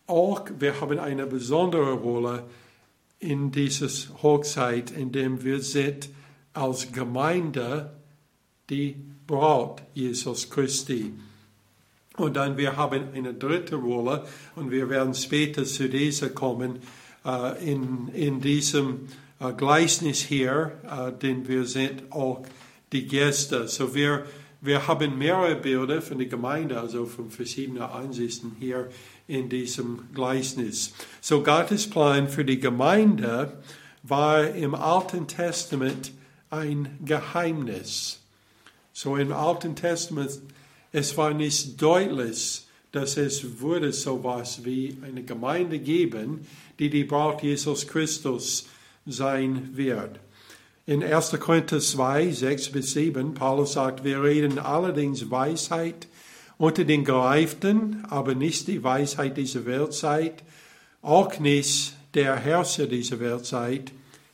auch, 0.05 0.45
wir 0.59 0.79
haben 0.81 0.99
eine 0.99 1.25
besondere 1.25 1.93
Rolle 1.93 2.43
in 3.19 3.51
dieses 3.51 4.09
Hochzeit, 4.21 4.91
in 4.91 5.11
dem 5.11 5.43
wir 5.43 5.61
sind 5.61 6.09
als 6.53 6.91
Gemeinde 6.91 7.91
die 8.69 8.95
Braut 9.25 9.81
Jesus 9.93 10.49
Christi. 10.49 11.13
Und 12.17 12.35
dann 12.35 12.57
wir 12.57 12.75
haben 12.77 13.13
eine 13.15 13.33
dritte 13.33 13.75
Rolle 13.75 14.27
und 14.55 14.69
wir 14.69 14.89
werden 14.89 15.13
später 15.13 15.63
zu 15.63 15.89
dieser 15.89 16.29
kommen 16.29 16.79
äh, 17.25 17.71
in, 17.71 18.09
in 18.09 18.41
diesem 18.41 19.07
Gleichnis 19.51 20.21
hier, 20.21 20.71
äh, 20.89 21.11
denn 21.11 21.47
wir 21.47 21.65
sind 21.65 22.11
auch 22.11 22.43
die 22.91 23.07
Gäste. 23.07 23.67
So 23.67 23.93
wir, 23.93 24.25
wir 24.61 24.87
haben 24.87 25.17
mehrere 25.17 25.55
Bilder 25.55 26.01
von 26.01 26.17
der 26.19 26.27
Gemeinde, 26.27 26.79
also 26.79 27.05
von 27.05 27.29
verschiedenen 27.29 27.83
Ansichten 27.83 28.55
hier 28.59 28.89
in 29.27 29.49
diesem 29.49 30.03
Gleichnis. 30.13 30.93
So 31.19 31.43
Gottes 31.43 31.89
Plan 31.89 32.29
für 32.29 32.45
die 32.45 32.59
Gemeinde 32.59 33.61
war 34.03 34.47
im 34.47 34.75
Alten 34.75 35.27
Testament 35.27 36.11
ein 36.49 36.97
Geheimnis. 37.03 38.19
So 38.93 39.17
im 39.17 39.33
Alten 39.33 39.75
Testament, 39.75 40.31
es 40.91 41.17
war 41.17 41.33
nicht 41.33 41.81
deutlich, 41.81 42.67
dass 42.91 43.17
es 43.17 43.59
würde 43.59 43.91
sowas 43.91 44.63
wie 44.63 44.97
eine 45.01 45.23
Gemeinde 45.23 45.79
geben, 45.79 46.45
die 46.77 46.91
die 46.91 47.03
Braut 47.03 47.41
Jesus 47.41 47.87
Christus 47.87 48.67
sein 49.05 49.69
wird. 49.73 50.19
In 50.85 51.03
1. 51.03 51.39
Korinther 51.39 51.79
2, 51.79 52.31
6 52.31 52.69
bis 52.71 52.93
7, 52.93 53.33
Paulus 53.33 53.73
sagt, 53.73 54.03
wir 54.03 54.21
reden 54.21 54.59
allerdings 54.59 55.31
Weisheit 55.31 56.07
unter 56.57 56.83
den 56.83 57.05
Gereiften, 57.05 58.03
aber 58.09 58.35
nicht 58.35 58.67
die 58.67 58.83
Weisheit 58.83 59.37
dieser 59.37 59.65
Weltzeit, 59.65 60.43
auch 61.01 61.39
nicht 61.39 61.93
der 62.13 62.35
Herrscher 62.35 62.87
dieser 62.87 63.19
Weltzeit, 63.19 63.91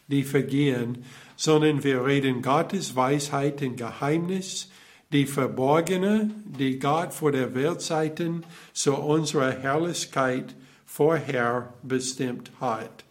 die 0.07 0.23
vergehen, 0.23 1.05
sondern 1.35 1.83
wir 1.83 2.05
reden 2.05 2.41
Gottes 2.41 2.95
Weisheit 2.95 3.61
in 3.61 3.75
Geheimnis, 3.75 4.69
die 5.11 5.25
verborgene, 5.25 6.29
die 6.45 6.79
Gott 6.79 7.13
vor 7.13 7.31
der 7.31 7.55
Weltzeiten 7.55 8.43
zu 8.73 8.95
unserer 8.95 9.51
Herrlichkeit 9.51 10.55
vorher 10.85 11.73
bestimmt 11.83 12.51
hat. 12.59 13.05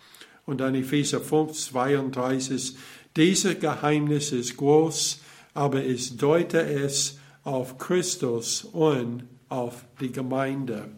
Und 0.49 0.63
dann 0.63 0.75
Epheser 0.75 1.21
5, 1.21 1.53
32, 1.53 2.75
dieses 3.15 3.61
Geheimnis 3.61 4.33
ist 4.33 4.57
groß, 4.57 5.21
aber 5.53 5.85
ich 5.85 6.17
deute 6.17 6.63
es 6.63 7.19
auf 7.45 7.77
Christus 7.77 8.65
und 8.65 9.25
auf 9.51 9.85
die 10.01 10.11
Gemeinde. 10.11 10.89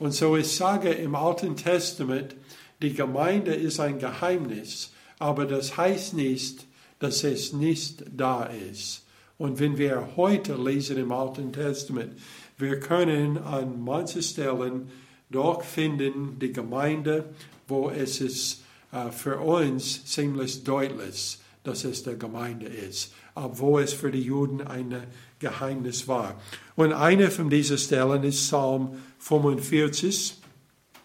Und 0.00 0.14
so 0.14 0.36
ich 0.36 0.48
sage 0.48 0.88
im 0.90 1.14
Alten 1.14 1.54
Testament, 1.54 2.34
die 2.82 2.92
Gemeinde 2.92 3.54
ist 3.54 3.78
ein 3.78 4.00
Geheimnis, 4.00 4.92
aber 5.20 5.46
das 5.46 5.76
heißt 5.76 6.14
nicht, 6.14 6.66
dass 6.98 7.22
es 7.22 7.52
nicht 7.52 8.02
da 8.16 8.50
ist. 8.72 9.06
Und 9.38 9.60
wenn 9.60 9.78
wir 9.78 10.16
heute 10.16 10.56
lesen 10.56 10.96
im 10.96 11.12
Alten 11.12 11.52
Testament, 11.52 12.18
wir 12.56 12.80
können 12.80 13.38
an 13.38 13.80
manchen 13.80 14.22
Stellen 14.22 14.90
doch 15.30 15.62
finden 15.62 16.40
die 16.40 16.52
Gemeinde, 16.52 17.26
wo 17.68 17.90
es 17.90 18.20
ist 18.20 18.64
für 19.10 19.38
uns 19.38 20.04
ziemlich 20.06 20.64
deutlich, 20.64 21.38
dass 21.64 21.84
es 21.84 22.02
der 22.02 22.16
Gemeinde 22.16 22.66
ist, 22.66 23.12
obwohl 23.34 23.82
es 23.82 23.92
für 23.92 24.10
die 24.10 24.22
Juden 24.22 24.62
ein 24.62 25.02
Geheimnis 25.38 26.08
war. 26.08 26.40
Und 26.76 26.92
eine 26.92 27.30
von 27.30 27.50
diesen 27.50 27.78
Stellen 27.78 28.24
ist 28.24 28.46
Psalm 28.46 28.96
45 29.18 30.36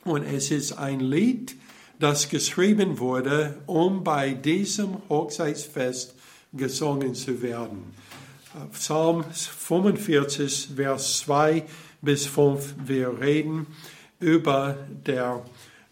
und 0.05 0.23
es 0.23 0.51
ist 0.51 0.73
ein 0.73 0.99
Lied, 0.99 1.55
das 1.99 2.29
geschrieben 2.29 2.99
wurde, 2.99 3.57
um 3.65 4.03
bei 4.03 4.33
diesem 4.33 4.97
Hochzeitsfest 5.09 6.15
gesungen 6.53 7.15
zu 7.15 7.41
werden. 7.41 7.93
Psalm 8.71 9.23
45, 9.31 10.69
Vers 10.75 11.19
2 11.19 11.63
bis 12.01 12.25
5, 12.27 12.75
wir 12.85 13.19
reden 13.19 13.67
über 14.19 14.77
der 15.05 15.43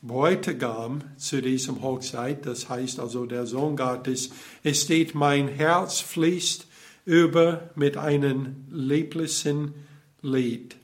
Bräutigam 0.01 1.03
zu 1.17 1.41
diesem 1.41 1.81
Hochzeit, 1.83 2.45
das 2.45 2.69
heißt 2.69 2.99
also 2.99 3.25
der 3.25 3.45
Sohn 3.45 3.75
Gottes. 3.75 4.31
Es 4.63 4.81
steht, 4.81 5.13
mein 5.13 5.47
Herz 5.47 5.99
fließt 5.99 6.65
über 7.05 7.69
mit 7.75 7.97
einem 7.97 8.65
lieblichen 8.71 9.73
Lied. 10.21 10.75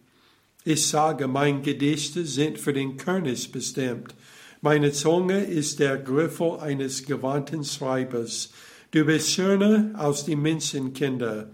Ich 0.63 0.87
sage, 0.87 1.27
meine 1.27 1.61
Gedichte 1.61 2.25
sind 2.25 2.59
für 2.59 2.73
den 2.73 2.97
König 2.97 3.51
bestimmt. 3.51 4.13
Meine 4.61 4.91
Zunge 4.91 5.43
ist 5.43 5.79
der 5.79 5.97
Griffel 5.97 6.59
eines 6.59 7.05
gewandten 7.05 7.63
Schreibers. 7.63 8.51
Du 8.91 9.05
bist 9.05 9.31
schöner 9.31 9.91
als 9.93 10.25
die 10.25 10.35
Menschenkinder. 10.35 11.49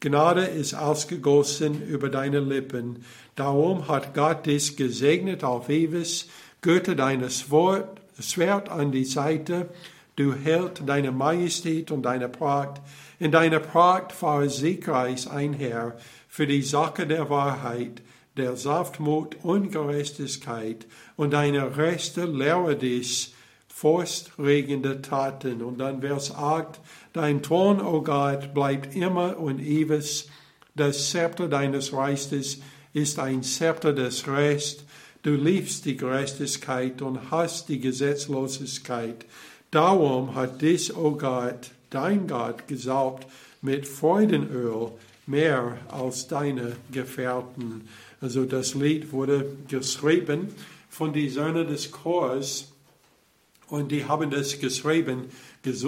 Gnade 0.00 0.42
ist 0.42 0.74
ausgegossen 0.74 1.82
über 1.86 2.08
deine 2.10 2.40
Lippen. 2.40 3.04
Darum 3.34 3.88
hat 3.88 4.14
Gott 4.14 4.46
dich 4.46 4.76
gesegnet 4.76 5.44
auf 5.44 5.68
ewig. 5.68 6.28
Gürte 6.66 6.96
deines 6.96 7.44
Schwert 8.18 8.70
an 8.70 8.90
die 8.90 9.04
Seite. 9.04 9.68
Du 10.16 10.34
hältst 10.34 10.82
deine 10.84 11.12
Majestät 11.12 11.92
und 11.92 12.02
deine 12.02 12.28
Pracht. 12.28 12.82
In 13.20 13.30
deiner 13.30 13.60
Pracht 13.60 14.10
fahre 14.10 14.50
siegreich 14.50 15.30
einher 15.30 15.96
für 16.28 16.48
die 16.48 16.62
Sache 16.62 17.06
der 17.06 17.30
Wahrheit 17.30 18.02
der 18.36 18.56
Saftmut 18.56 19.36
und 19.44 19.70
Gerechtigkeit 19.70 20.88
und 21.14 21.34
deine 21.34 21.76
Rechte 21.76 22.24
lehre 22.24 22.74
dich 22.74 23.32
forstregende 23.68 25.02
Taten. 25.02 25.62
Und 25.62 25.78
dann 25.78 26.00
Vers 26.00 26.34
8, 26.34 26.80
dein 27.12 27.44
Thron, 27.44 27.80
o 27.80 27.98
oh 27.98 28.02
Gott, 28.02 28.54
bleibt 28.54 28.96
immer 28.96 29.38
und 29.38 29.60
ewig. 29.60 30.28
Das 30.74 31.10
Zepter 31.10 31.46
deines 31.46 31.92
Reiches 31.92 32.58
ist 32.92 33.20
ein 33.20 33.44
Zepter 33.44 33.92
des 33.92 34.26
Rechts. 34.26 34.85
Du 35.26 35.34
liebst 35.34 35.86
die 35.86 35.96
Gerechtigkeit 35.96 37.02
und 37.02 37.32
hast 37.32 37.68
die 37.68 37.80
Gesetzlosigkeit. 37.80 39.26
Darum 39.72 40.36
hat 40.36 40.62
dich, 40.62 40.96
o 40.96 41.00
oh 41.00 41.10
Gott, 41.16 41.72
dein 41.90 42.28
Gott, 42.28 42.68
gesalbt 42.68 43.26
mit 43.60 43.88
Freudenöl 43.88 44.92
mehr 45.26 45.78
als 45.88 46.28
deine 46.28 46.76
Gefährten. 46.92 47.88
Also 48.20 48.44
das 48.44 48.76
Lied 48.76 49.10
wurde 49.10 49.48
geschrieben 49.66 50.54
von 50.88 51.12
den 51.12 51.28
Söhnen 51.28 51.66
des 51.66 51.90
Chors 51.90 52.68
und 53.66 53.90
die 53.90 54.04
haben 54.04 54.30
das 54.30 54.60
geschrieben, 54.60 55.24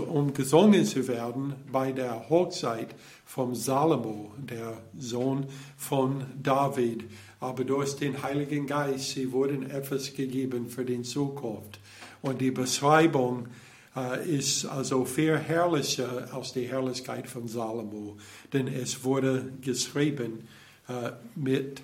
um 0.09 0.35
gesungen 0.35 0.85
zu 0.85 1.07
werden 1.07 1.55
bei 1.71 1.93
der 1.93 2.29
Hochzeit 2.29 2.89
von 3.25 3.55
Salomo, 3.55 4.33
der 4.37 4.79
Sohn 4.99 5.47
von 5.77 6.25
David. 6.43 7.05
Aber 7.41 7.65
durch 7.65 7.95
den 7.95 8.23
Heiligen 8.23 8.67
Geist, 8.67 9.11
sie 9.11 9.31
wurden 9.33 9.71
etwas 9.71 10.15
gegeben 10.15 10.69
für 10.69 10.85
die 10.85 11.03
Zukunft. 11.03 11.79
Und 12.21 12.41
die 12.41 12.51
Beschreibung 12.51 13.49
äh, 13.97 14.37
ist 14.37 14.65
also 14.65 15.05
viel 15.05 15.39
herrlicher 15.39 16.29
als 16.33 16.53
die 16.53 16.67
Herrlichkeit 16.67 17.29
von 17.29 17.49
Salomo, 17.49 18.17
denn 18.53 18.69
es 18.69 19.05
wurde 19.05 19.53
geschrieben 19.61 20.49
äh, 20.89 21.13
mit 21.35 21.83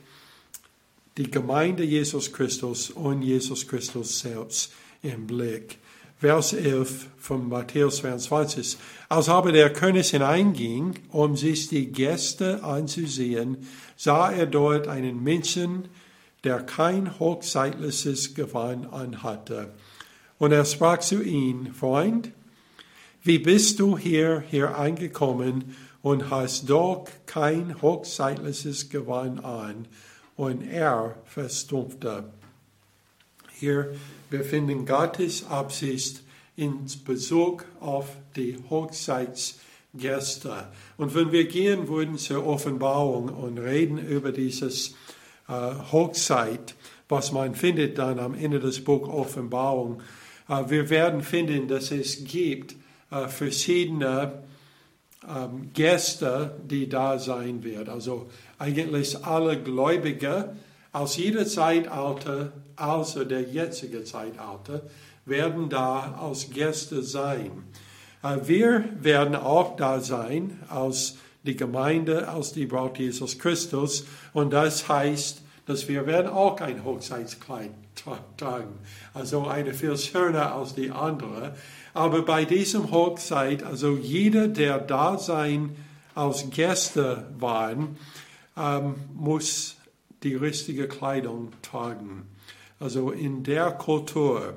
die 1.17 1.31
Gemeinde 1.31 1.85
Jesus 1.85 2.33
Christus 2.33 2.91
und 2.91 3.23
Jesus 3.23 3.67
Christus 3.69 4.21
selbst 4.21 4.73
im 5.03 5.27
Blick. 5.27 5.79
Vers 6.25 6.55
11 6.55 7.09
von 7.19 7.51
Matthäus 7.51 7.97
22. 7.99 8.79
Als 9.11 9.29
aber 9.29 9.53
der 9.53 9.71
König 9.71 10.09
hineinging, 10.09 10.95
um 11.11 11.37
sich 11.37 11.69
die 11.69 11.93
Gäste 11.93 12.65
anzusehen, 12.65 13.59
sah 13.95 14.33
er 14.33 14.47
dort 14.47 14.89
einen 14.89 15.23
Menschen, 15.23 15.87
der 16.43 16.63
kein 16.63 17.19
hochzeitliches 17.19 18.35
Gewand 18.35 18.91
anhatte. 18.91 19.75
Und 20.39 20.53
er 20.53 20.65
sprach 20.65 21.01
zu 21.01 21.23
ihm, 21.23 21.75
Freund, 21.75 22.31
wie 23.23 23.39
bist 23.39 23.79
du 23.79 23.99
hier, 23.99 24.43
hier 24.51 24.79
eingekommen 24.79 25.77
und 26.01 26.31
hast 26.31 26.71
doch 26.71 27.05
kein 27.27 27.83
hochzeitliches 27.83 28.89
Gewand 28.89 29.45
an? 29.45 29.87
Und 30.37 30.63
er 30.63 31.17
verstumpfte. 31.27 32.25
Hier 33.65 33.95
wir 34.29 34.45
finden 34.45 34.85
Gottes 34.85 35.47
Absicht 35.47 36.23
in 36.55 36.85
Bezug 37.07 37.65
auf 37.81 38.15
die 38.37 38.59
Hochzeitsgäste. 38.69 40.69
Und 40.99 41.15
wenn 41.15 41.33
wir 41.33 41.49
gehen 41.49 41.89
würden 41.89 42.19
zur 42.19 42.47
Offenbarung 42.47 43.31
und 43.31 43.57
reden 43.57 43.97
über 43.97 44.33
dieses 44.33 44.95
äh, 45.49 45.53
Hochzeit, 45.93 46.75
was 47.09 47.33
man 47.33 47.55
findet 47.55 47.97
dann 47.97 48.19
am 48.19 48.35
Ende 48.35 48.61
des 48.61 48.85
Buch 48.85 49.09
Offenbarung, 49.09 50.03
äh, 50.51 50.65
wir 50.69 50.91
werden 50.91 51.23
finden, 51.23 51.67
dass 51.67 51.91
es 51.91 52.23
gibt 52.23 52.75
äh, 53.11 53.29
verschiedene 53.29 54.43
ähm, 55.27 55.71
Gäste, 55.73 56.61
die 56.69 56.87
da 56.87 57.19
sein 57.19 57.65
werden. 57.65 57.89
Also 57.89 58.29
eigentlich 58.59 59.25
alle 59.25 59.59
Gläubige 59.59 60.55
aus 60.95 61.17
jeder 61.17 61.45
Zeitalter, 61.45 62.53
außer 62.77 63.25
der 63.25 63.43
jetzigen 63.43 64.07
Zeitalter, 64.07 64.83
werden 65.27 65.69
da 65.69 66.19
als 66.23 66.51
Gäste 66.51 67.03
sein. 67.03 67.65
Äh, 68.23 68.39
wir 68.45 68.85
werden 69.01 69.35
auch 69.35 69.77
da 69.77 70.01
sein 70.01 70.59
als 70.69 71.17
die 71.43 71.57
Gemeinde, 71.57 72.29
als 72.29 72.53
die 72.53 72.67
Braut 72.67 72.99
Jesus 72.99 73.39
Christus. 73.39 74.07
Und 74.33 74.53
das 74.53 74.89
heißt, 74.89 75.43
dass 75.67 75.89
wir 75.89 76.07
werden 76.07 76.31
auch 76.31 76.61
ein 76.61 76.85
Hochzeitskleid 76.85 77.71
tragen. 78.37 78.79
Also 79.15 79.47
eine 79.47 79.75
viel 79.75 79.97
schöner 79.97 80.55
als 80.55 80.75
die 80.75 80.93
andere. 80.93 81.57
Aber 81.93 82.23
bei 82.23 82.45
diesem 82.45 82.93
Hochzeit, 82.93 83.65
also 83.65 83.97
jeder, 83.97 84.47
der 84.47 84.79
da 84.79 85.19
sein 85.19 85.75
als 86.15 86.51
Gäste 86.51 87.27
waren, 87.39 87.97
ähm, 88.57 88.95
muss 89.13 89.74
die 90.25 90.35
richtige 90.35 90.89
Kleidung 90.89 91.53
tragen. 91.63 92.27
Also 92.81 93.11
in 93.11 93.45
der 93.45 93.71
Kultur, 93.71 94.55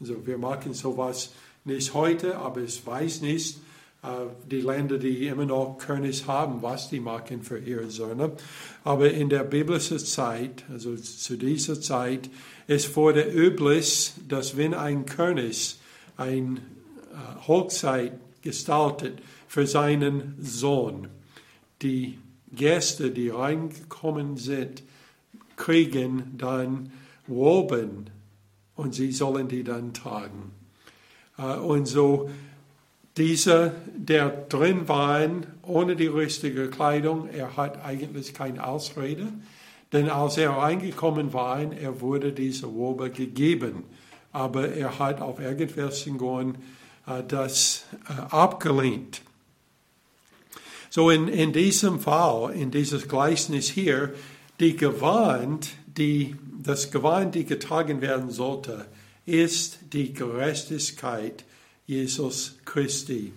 also 0.00 0.26
wir 0.26 0.38
machen 0.38 0.72
sowas 0.72 1.32
nicht 1.64 1.92
heute, 1.92 2.38
aber 2.38 2.62
ich 2.62 2.86
weiß 2.86 3.20
nicht, 3.20 3.58
äh, 4.02 4.08
die 4.50 4.60
Länder, 4.60 4.98
die 4.98 5.26
immer 5.26 5.44
noch 5.44 5.78
König 5.78 6.26
haben, 6.26 6.62
was 6.62 6.88
die 6.88 7.00
machen 7.00 7.42
für 7.42 7.58
ihre 7.58 7.90
Söhne. 7.90 8.32
Aber 8.84 9.10
in 9.10 9.28
der 9.28 9.44
biblischen 9.44 9.98
Zeit, 9.98 10.64
also 10.70 10.96
zu 10.96 11.36
dieser 11.36 11.80
Zeit, 11.80 12.30
es 12.66 12.96
wurde 12.96 13.22
üblich, 13.22 14.12
dass 14.28 14.56
wenn 14.56 14.74
ein 14.74 15.04
König 15.04 15.78
ein 16.16 16.58
äh, 16.58 17.46
Hochzeit 17.46 18.12
gestaltet 18.42 19.18
für 19.48 19.66
seinen 19.66 20.36
Sohn, 20.40 21.08
die 21.82 22.18
Gäste, 22.52 23.10
die 23.10 23.28
reingekommen 23.28 24.36
sind, 24.36 24.82
kriegen 25.58 26.38
dann 26.38 26.90
Roben 27.28 28.08
und 28.74 28.94
sie 28.94 29.12
sollen 29.12 29.48
die 29.48 29.64
dann 29.64 29.92
tragen. 29.92 30.52
Äh, 31.36 31.56
und 31.56 31.86
so 31.86 32.30
dieser, 33.18 33.72
der 33.94 34.30
drin 34.30 34.88
war, 34.88 35.20
ohne 35.62 35.96
die 35.96 36.06
richtige 36.06 36.70
Kleidung, 36.70 37.28
er 37.28 37.56
hat 37.56 37.84
eigentlich 37.84 38.32
keine 38.32 38.66
Ausrede, 38.66 39.26
denn 39.92 40.08
als 40.08 40.38
er 40.38 40.50
reingekommen 40.50 41.32
war, 41.32 41.60
er 41.60 42.00
wurde 42.00 42.32
diese 42.32 42.66
Robe 42.66 43.10
gegeben, 43.10 43.84
aber 44.32 44.68
er 44.68 44.98
hat 44.98 45.20
auf 45.20 45.40
irgendwelchen 45.40 46.18
Grund 46.18 46.58
äh, 47.06 47.22
das 47.26 47.84
äh, 48.08 48.12
abgelehnt. 48.30 49.22
So 50.90 51.10
in, 51.10 51.28
in 51.28 51.52
diesem 51.52 52.00
Fall, 52.00 52.52
in 52.52 52.70
dieses 52.70 53.08
Gleichnis 53.08 53.68
hier, 53.68 54.14
die 54.60 54.76
Gewand, 54.76 55.68
die, 55.86 56.36
das 56.62 56.90
Gewand, 56.90 57.34
die 57.34 57.44
getragen 57.44 58.00
werden 58.00 58.30
sollte, 58.30 58.86
ist 59.26 59.78
die 59.92 60.12
Gerechtigkeit 60.12 61.44
Jesus 61.86 62.56
Christi. 62.64 63.32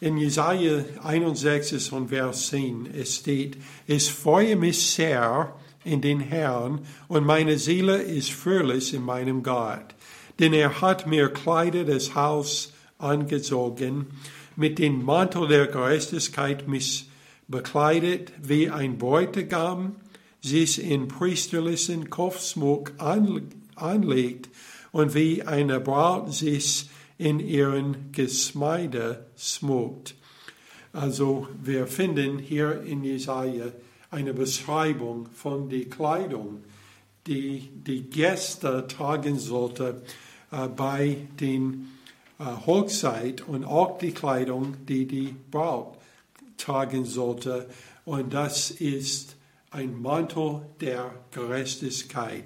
In 0.00 0.16
Jesaja 0.16 0.84
61 1.02 1.92
und 1.92 2.08
Vers 2.08 2.48
10 2.48 2.88
es 2.94 3.16
steht, 3.16 3.58
es 3.86 4.08
freue 4.08 4.56
mich 4.56 4.90
sehr 4.90 5.54
in 5.84 6.00
den 6.00 6.20
Herrn 6.20 6.80
und 7.08 7.24
meine 7.24 7.58
Seele 7.58 7.96
ist 8.02 8.32
fröhlich 8.32 8.94
in 8.94 9.02
meinem 9.02 9.42
Gott, 9.42 9.94
denn 10.38 10.54
er 10.54 10.80
hat 10.80 11.06
mir 11.06 11.28
Kleider 11.28 11.84
des 11.84 12.14
Haus 12.14 12.72
angezogen, 12.98 14.06
mit 14.56 14.78
dem 14.78 15.04
Mantel 15.04 15.48
der 15.48 15.66
Gerechtigkeit 15.66 16.66
mich 16.66 17.08
bekleidet 17.48 18.32
wie 18.42 18.70
ein 18.70 18.98
Bräutigam, 18.98 19.96
sich 20.40 20.82
in 20.82 21.08
priesterlichen 21.08 22.10
Kopfschmuck 22.10 22.92
anlegt 22.96 24.48
und 24.92 25.14
wie 25.14 25.42
eine 25.42 25.80
Braut 25.80 26.32
sich 26.32 26.88
in 27.18 27.40
ihren 27.40 28.12
Geschmeide 28.12 29.26
schmuckt. 29.36 30.14
Also 30.92 31.48
wir 31.62 31.86
finden 31.86 32.38
hier 32.38 32.82
in 32.82 33.04
Jesaja 33.04 33.66
eine 34.10 34.34
Beschreibung 34.34 35.28
von 35.34 35.68
der 35.68 35.84
Kleidung, 35.84 36.64
die 37.26 37.70
die 37.72 38.02
Gäste 38.02 38.86
tragen 38.88 39.38
sollte 39.38 40.02
äh, 40.50 40.66
bei 40.66 41.28
den 41.38 41.90
äh, 42.38 42.44
Hochzeit 42.66 43.46
und 43.46 43.64
auch 43.64 43.98
die 43.98 44.12
Kleidung, 44.12 44.76
die 44.88 45.06
die 45.06 45.36
Braut 45.50 45.96
tragen 46.56 47.04
sollte. 47.04 47.68
Und 48.04 48.34
das 48.34 48.70
ist 48.70 49.36
ein 49.70 50.00
Mantel 50.00 50.62
der 50.80 51.12
Gerechtigkeit. 51.30 52.44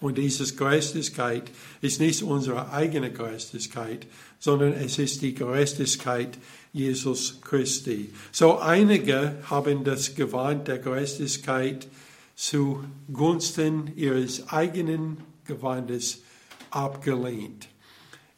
Und 0.00 0.16
diese 0.16 0.54
Gerechtigkeit 0.54 1.50
ist 1.80 2.00
nicht 2.00 2.22
unsere 2.22 2.72
eigene 2.72 3.12
Gerechtigkeit, 3.12 4.06
sondern 4.38 4.72
es 4.72 4.98
ist 4.98 5.22
die 5.22 5.34
Gerechtigkeit 5.34 6.38
Jesus 6.72 7.40
Christi. 7.42 8.10
So 8.30 8.58
einige 8.58 9.36
haben 9.44 9.84
das 9.84 10.14
Gewand 10.14 10.68
der 10.68 10.78
Gerechtigkeit 10.78 11.88
zugunsten 12.36 13.92
ihres 13.96 14.48
eigenen 14.48 15.18
Gewandes 15.44 16.22
abgelehnt. 16.70 17.68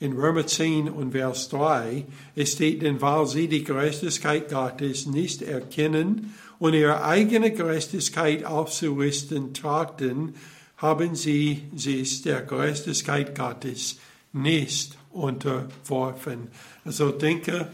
In 0.01 0.15
Römer 0.15 0.47
10 0.47 0.89
und 0.89 1.13
Vers 1.13 1.51
3 1.51 2.07
es 2.35 2.53
steht, 2.53 2.81
denn 2.81 3.03
weil 3.03 3.27
sie 3.27 3.49
die 3.49 3.65
Gerechtigkeit 3.65 4.49
Gottes 4.49 5.05
nicht 5.05 5.43
erkennen 5.43 6.35
und 6.59 6.73
ihre 6.73 7.05
eigene 7.05 7.53
Gerechtigkeit 7.53 8.47
aufzurichten 8.47 9.53
trachten, 9.53 10.35
haben 10.79 11.15
sie 11.15 11.65
sich 11.77 12.23
der 12.23 12.41
Gerechtigkeit 12.41 13.37
Gottes 13.37 13.99
nicht 14.33 14.97
unterworfen. 15.11 16.49
Also 16.87 17.11
denke, 17.11 17.69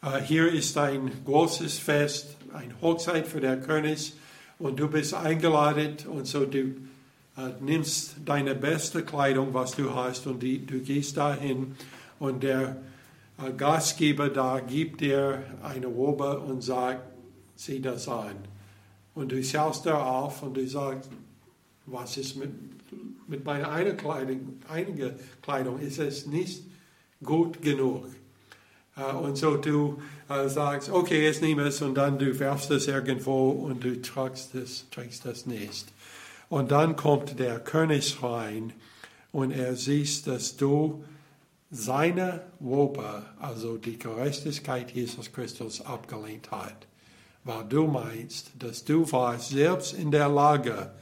äh, 0.00 0.20
hier 0.22 0.52
ist 0.52 0.78
ein 0.78 1.10
großes 1.24 1.78
Fest, 1.78 2.36
ein 2.52 2.72
Hochzeit 2.80 3.26
für 3.26 3.40
den 3.40 3.60
König 3.62 4.12
und 4.60 4.78
du 4.78 4.86
bist 4.86 5.12
eingeladen 5.12 5.96
und 6.08 6.28
so 6.28 6.44
du 6.44 6.76
nimmst 7.60 8.16
deine 8.24 8.54
beste 8.54 9.02
Kleidung, 9.04 9.54
was 9.54 9.72
du 9.72 9.94
hast 9.94 10.26
und 10.26 10.42
die, 10.42 10.64
du 10.64 10.80
gehst 10.80 11.16
dahin 11.16 11.76
und 12.18 12.42
der 12.42 12.76
äh, 13.38 13.52
Gastgeber 13.52 14.28
da 14.28 14.60
gibt 14.60 15.00
dir 15.00 15.42
eine 15.62 15.86
Robe 15.86 16.40
und 16.40 16.62
sagt, 16.62 17.02
sieh 17.54 17.80
das 17.80 18.08
an. 18.08 18.36
Und 19.14 19.32
du 19.32 19.42
schaust 19.42 19.86
da 19.86 20.02
auf 20.02 20.42
und 20.42 20.56
du 20.56 20.66
sagst, 20.66 21.10
was 21.86 22.16
ist 22.16 22.36
mit, 22.36 22.50
mit 23.26 23.44
meiner 23.44 23.70
eine 23.70 23.96
Kleidung, 23.96 24.60
einige 24.68 25.16
Kleidung, 25.42 25.80
ist 25.80 25.98
es 25.98 26.26
nicht 26.26 26.64
gut 27.22 27.62
genug. 27.62 28.06
Uh, 28.96 29.16
und 29.18 29.36
so 29.36 29.56
du 29.56 30.02
sagst, 30.48 30.90
okay, 30.90 31.24
jetzt 31.24 31.40
nehme 31.40 31.62
es 31.62 31.80
und 31.82 31.94
dann 31.94 32.18
du 32.18 32.36
werfst 32.40 32.72
es 32.72 32.88
irgendwo 32.88 33.50
und 33.50 33.84
du 33.84 34.02
trägst 34.02 34.56
es, 34.56 34.86
trägst 34.90 35.24
das 35.24 35.46
nicht. 35.46 35.86
Und 36.48 36.70
dann 36.70 36.96
kommt 36.96 37.38
der 37.38 37.60
König 37.60 38.22
rein 38.22 38.72
und 39.32 39.50
er 39.50 39.76
sieht, 39.76 40.26
dass 40.26 40.56
du 40.56 41.04
seine 41.70 42.42
Robe, 42.60 43.24
also 43.38 43.76
die 43.76 43.98
Gerechtigkeit 43.98 44.90
Jesus 44.92 45.32
Christus, 45.32 45.82
abgelehnt 45.82 46.50
hast 46.50 46.88
weil 47.48 47.64
du 47.64 47.86
meinst, 47.86 48.50
dass 48.58 48.84
du 48.84 49.10
warst 49.10 49.48
selbst 49.48 49.94
in 49.94 50.10
der 50.10 50.28
Lage, 50.28 50.92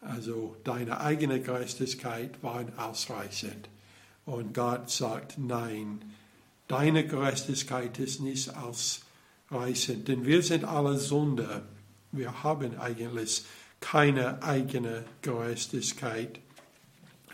also 0.00 0.54
deine 0.62 1.00
eigene 1.00 1.40
Geistigkeit 1.40 2.40
war 2.42 2.64
ausreichend. 2.76 3.68
Und 4.24 4.54
Gott 4.54 4.88
sagt, 4.88 5.36
nein, 5.36 6.04
deine 6.68 7.04
Gerechtigkeit 7.04 7.98
ist 7.98 8.20
nicht 8.20 8.52
ausreichend, 8.54 10.06
denn 10.06 10.24
wir 10.24 10.44
sind 10.44 10.64
alle 10.64 10.96
Sünder. 10.96 11.62
Wir 12.12 12.44
haben 12.44 12.78
eigentlich 12.78 13.44
keine 13.84 14.42
eigene 14.42 15.04
Gerechtigkeit. 15.20 16.40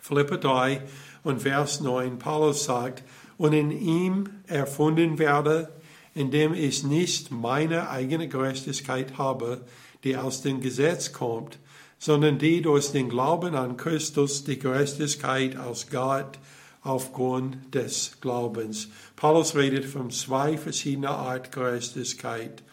Philippa 0.02 0.36
3 0.36 0.82
und 1.22 1.42
Vers 1.42 1.80
9, 1.80 2.18
Paulus 2.18 2.64
sagt, 2.64 3.04
und 3.38 3.52
in 3.52 3.70
ihm 3.70 4.28
erfunden 4.48 5.20
werde, 5.20 5.68
indem 6.12 6.52
ich 6.52 6.82
nicht 6.82 7.30
meine 7.30 7.88
eigene 7.88 8.26
Gerechtigkeit 8.26 9.16
habe, 9.16 9.60
die 10.02 10.16
aus 10.16 10.42
dem 10.42 10.60
Gesetz 10.60 11.12
kommt, 11.12 11.60
sondern 12.00 12.38
die 12.38 12.62
durch 12.62 12.90
den 12.90 13.08
Glauben 13.08 13.54
an 13.54 13.76
Christus 13.76 14.42
die 14.42 14.58
Gerechtigkeit 14.58 15.56
aus 15.56 15.88
Gott 15.88 16.40
aufgrund 16.82 17.72
des 17.76 18.18
Glaubens. 18.20 18.88
Paulus 19.14 19.54
redet 19.54 19.84
von 19.84 20.10
zwei 20.10 20.58
verschiedenen 20.58 21.10
Art 21.10 21.52
Gerechtigkeit. 21.52 22.64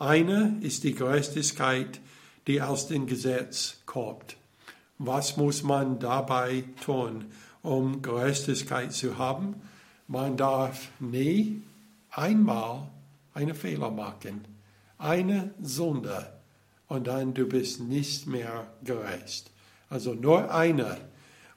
Eine 0.00 0.58
ist 0.62 0.82
die 0.82 0.94
Gerechtigkeit, 0.94 2.00
die 2.50 2.60
aus 2.60 2.88
dem 2.88 3.06
Gesetz 3.06 3.76
kommt. 3.86 4.36
Was 4.98 5.36
muss 5.36 5.62
man 5.62 6.00
dabei 6.00 6.64
tun, 6.84 7.26
um 7.62 8.02
Gerechtigkeit 8.02 8.92
zu 8.92 9.18
haben? 9.18 9.54
Man 10.08 10.36
darf 10.36 10.88
nie 10.98 11.62
einmal 12.10 12.88
einen 13.34 13.54
Fehler 13.54 13.92
machen, 13.92 14.44
eine 14.98 15.54
Sünde 15.62 16.32
und 16.88 17.06
dann 17.06 17.34
du 17.34 17.46
bist 17.46 17.78
nicht 17.78 18.26
mehr 18.26 18.66
gerecht. 18.82 19.52
Also 19.88 20.14
nur 20.14 20.52
eine. 20.52 20.96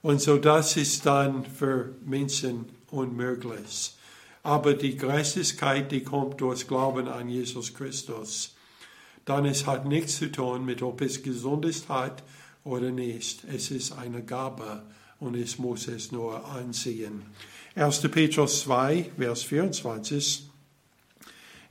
Und 0.03 0.21
so 0.21 0.37
das 0.37 0.77
ist 0.77 1.07
dann 1.07 1.43
für 1.43 1.95
Menschen 2.05 2.65
unmöglich. 2.91 3.95
Aber 4.43 4.75
die 4.75 4.95
Gerechtigkeit, 4.95 5.91
die 5.91 6.03
kommt 6.03 6.39
durch 6.39 6.67
Glauben 6.67 7.07
an 7.07 7.29
Jesus 7.29 7.73
Christus. 7.73 8.53
Dann 9.25 9.45
es 9.45 9.65
hat 9.65 9.85
nichts 9.85 10.17
zu 10.17 10.31
tun 10.31 10.65
mit, 10.65 10.81
ob 10.81 11.01
es 11.01 11.23
gesund 11.23 11.65
ist 11.65 11.89
hat 11.89 12.23
oder 12.63 12.91
nicht. 12.91 13.43
Es 13.45 13.71
ist 13.71 13.93
eine 13.93 14.21
Gabe 14.23 14.83
und 15.19 15.35
ich 15.35 15.59
muss 15.59 15.87
es 15.87 16.11
nur 16.11 16.45
ansehen. 16.45 17.23
1. 17.75 18.01
Petrus 18.01 18.61
2, 18.61 19.11
Vers 19.17 19.43
24. 19.43 20.49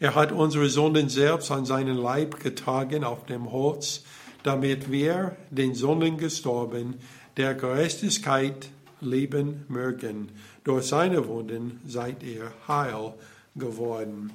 Er 0.01 0.15
hat 0.15 0.33
unsere 0.33 0.69
Sünden 0.69 1.09
selbst 1.09 1.51
an 1.51 1.65
seinen 1.65 1.97
Leib 1.97 2.41
getragen 2.41 3.05
auf 3.05 3.27
dem 3.27 3.53
Holz, 3.53 4.03
damit 4.43 4.91
wir 4.91 5.37
den 5.51 5.75
Sünden 5.75 6.17
gestorben, 6.17 6.97
der 7.37 7.55
Gerechtigkeit 7.55 8.71
leben 9.01 9.65
mögen. 9.69 10.31
Durch 10.65 10.87
seine 10.87 11.29
Wunden 11.29 11.81
seid 11.87 12.23
ihr 12.23 12.53
heil 12.67 13.15
geworden. 13.55 14.33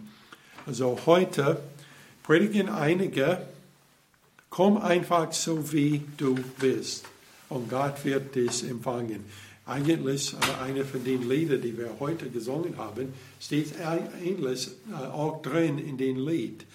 Also 0.65 0.97
heute 1.05 1.59
predigen 2.27 2.67
einige, 2.67 3.37
komm 4.49 4.77
einfach 4.77 5.31
so 5.31 5.71
wie 5.71 6.01
du 6.17 6.35
bist 6.59 7.05
und 7.47 7.69
Gott 7.69 8.03
wird 8.03 8.35
dich 8.35 8.69
empfangen. 8.69 9.23
Eigentlich 9.65 10.33
äh, 10.33 10.61
eine 10.61 10.83
von 10.83 11.05
den 11.05 11.29
Liedern, 11.29 11.61
die 11.61 11.77
wir 11.77 11.89
heute 12.01 12.29
gesungen 12.29 12.75
haben, 12.77 13.13
steht 13.39 13.75
ähnlich 14.25 14.67
äh, 14.91 15.05
auch 15.07 15.41
drin 15.41 15.77
in 15.77 15.97
dem 15.97 16.27
Lied. 16.27 16.65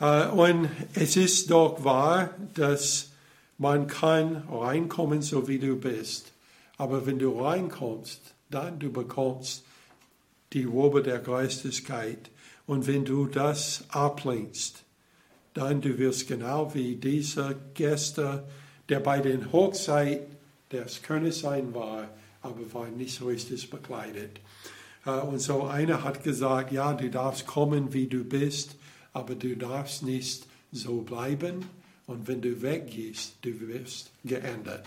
Äh, 0.00 0.28
und 0.28 0.70
es 0.94 1.16
ist 1.16 1.50
doch 1.50 1.84
wahr, 1.84 2.30
dass 2.54 3.10
man 3.58 3.88
kann 3.88 4.48
reinkommen, 4.50 5.20
so 5.20 5.46
wie 5.46 5.58
du 5.58 5.76
bist. 5.76 6.32
Aber 6.78 7.04
wenn 7.04 7.18
du 7.18 7.38
reinkommst, 7.38 8.20
dann 8.48 8.78
du 8.78 8.90
bekommst 8.90 9.62
die 10.54 10.64
Robe 10.64 11.02
der 11.02 11.18
Geistigkeit. 11.18 12.30
Und 12.66 12.86
wenn 12.86 13.04
du 13.04 13.26
das 13.26 13.84
ablehnst, 13.90 14.85
dann 15.56 15.80
du 15.80 15.96
wirst 15.98 16.28
genau 16.28 16.74
wie 16.74 16.96
dieser 16.96 17.54
Gäste, 17.72 18.44
der 18.90 19.00
bei 19.00 19.20
den 19.20 19.52
Hochzeit 19.52 20.26
des 20.70 21.02
Königs 21.02 21.40
sein 21.40 21.74
war, 21.74 22.08
aber 22.42 22.74
war 22.74 22.88
nicht 22.88 23.24
richtig 23.24 23.70
bekleidet. 23.70 24.38
Äh, 25.06 25.12
und 25.12 25.38
so 25.38 25.64
einer 25.64 26.04
hat 26.04 26.22
gesagt, 26.22 26.72
ja, 26.72 26.92
du 26.92 27.08
darfst 27.08 27.46
kommen, 27.46 27.94
wie 27.94 28.06
du 28.06 28.22
bist, 28.22 28.76
aber 29.14 29.34
du 29.34 29.56
darfst 29.56 30.02
nicht 30.02 30.46
so 30.72 31.00
bleiben. 31.00 31.64
Und 32.06 32.28
wenn 32.28 32.42
du 32.42 32.60
weggehst, 32.60 33.36
du 33.42 33.58
wirst 33.60 34.10
geändert. 34.24 34.84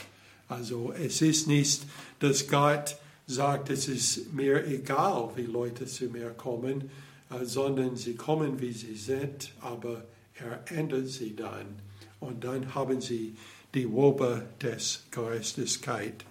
Also 0.48 0.94
es 0.94 1.22
ist 1.22 1.48
nicht, 1.48 1.82
dass 2.20 2.48
Gott 2.48 2.96
sagt, 3.26 3.72
es 3.72 3.88
ist 3.88 4.34
mir 4.34 4.66
egal, 4.68 5.32
wie 5.36 5.44
Leute 5.44 5.88
zu 5.88 6.06
mir 6.06 6.30
kommen, 6.30 6.92
äh, 7.32 7.44
sondern 7.44 7.96
sie 7.96 8.16
kommen, 8.16 8.62
wie 8.62 8.74
sie 8.74 8.96
sind, 8.96 9.52
aber 9.62 10.04
er 10.42 10.78
ändert 10.78 11.08
sie 11.08 11.36
dann. 11.36 11.66
Und 12.20 12.44
dann 12.44 12.76
haben 12.76 13.02
sie 13.02 13.36
die 13.74 13.92
Wobe 13.92 14.46
des 14.62 15.06
Gerechtigkeit. 15.12 16.26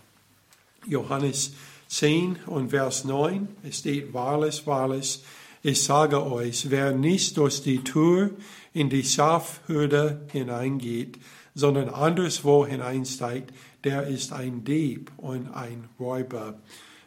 Johannes 0.86 1.54
10 1.88 2.36
und 2.46 2.70
Vers 2.70 3.04
9, 3.04 3.48
es 3.62 3.78
steht, 3.78 4.12
wahrlich, 4.12 4.66
wahrlich, 4.66 5.22
ich 5.62 5.82
sage 5.82 6.24
euch, 6.24 6.70
wer 6.70 6.92
nicht 6.92 7.36
durch 7.36 7.62
die 7.62 7.82
Tür 7.82 8.30
in 8.72 8.90
die 8.90 9.02
Schafhürde 9.02 10.20
hineingeht, 10.30 11.18
sondern 11.54 11.88
anderswo 11.88 12.64
hineinsteigt, 12.64 13.52
der 13.84 14.06
ist 14.06 14.32
ein 14.32 14.64
Dieb 14.64 15.10
und 15.16 15.48
ein 15.48 15.88
Räuber. 15.98 16.60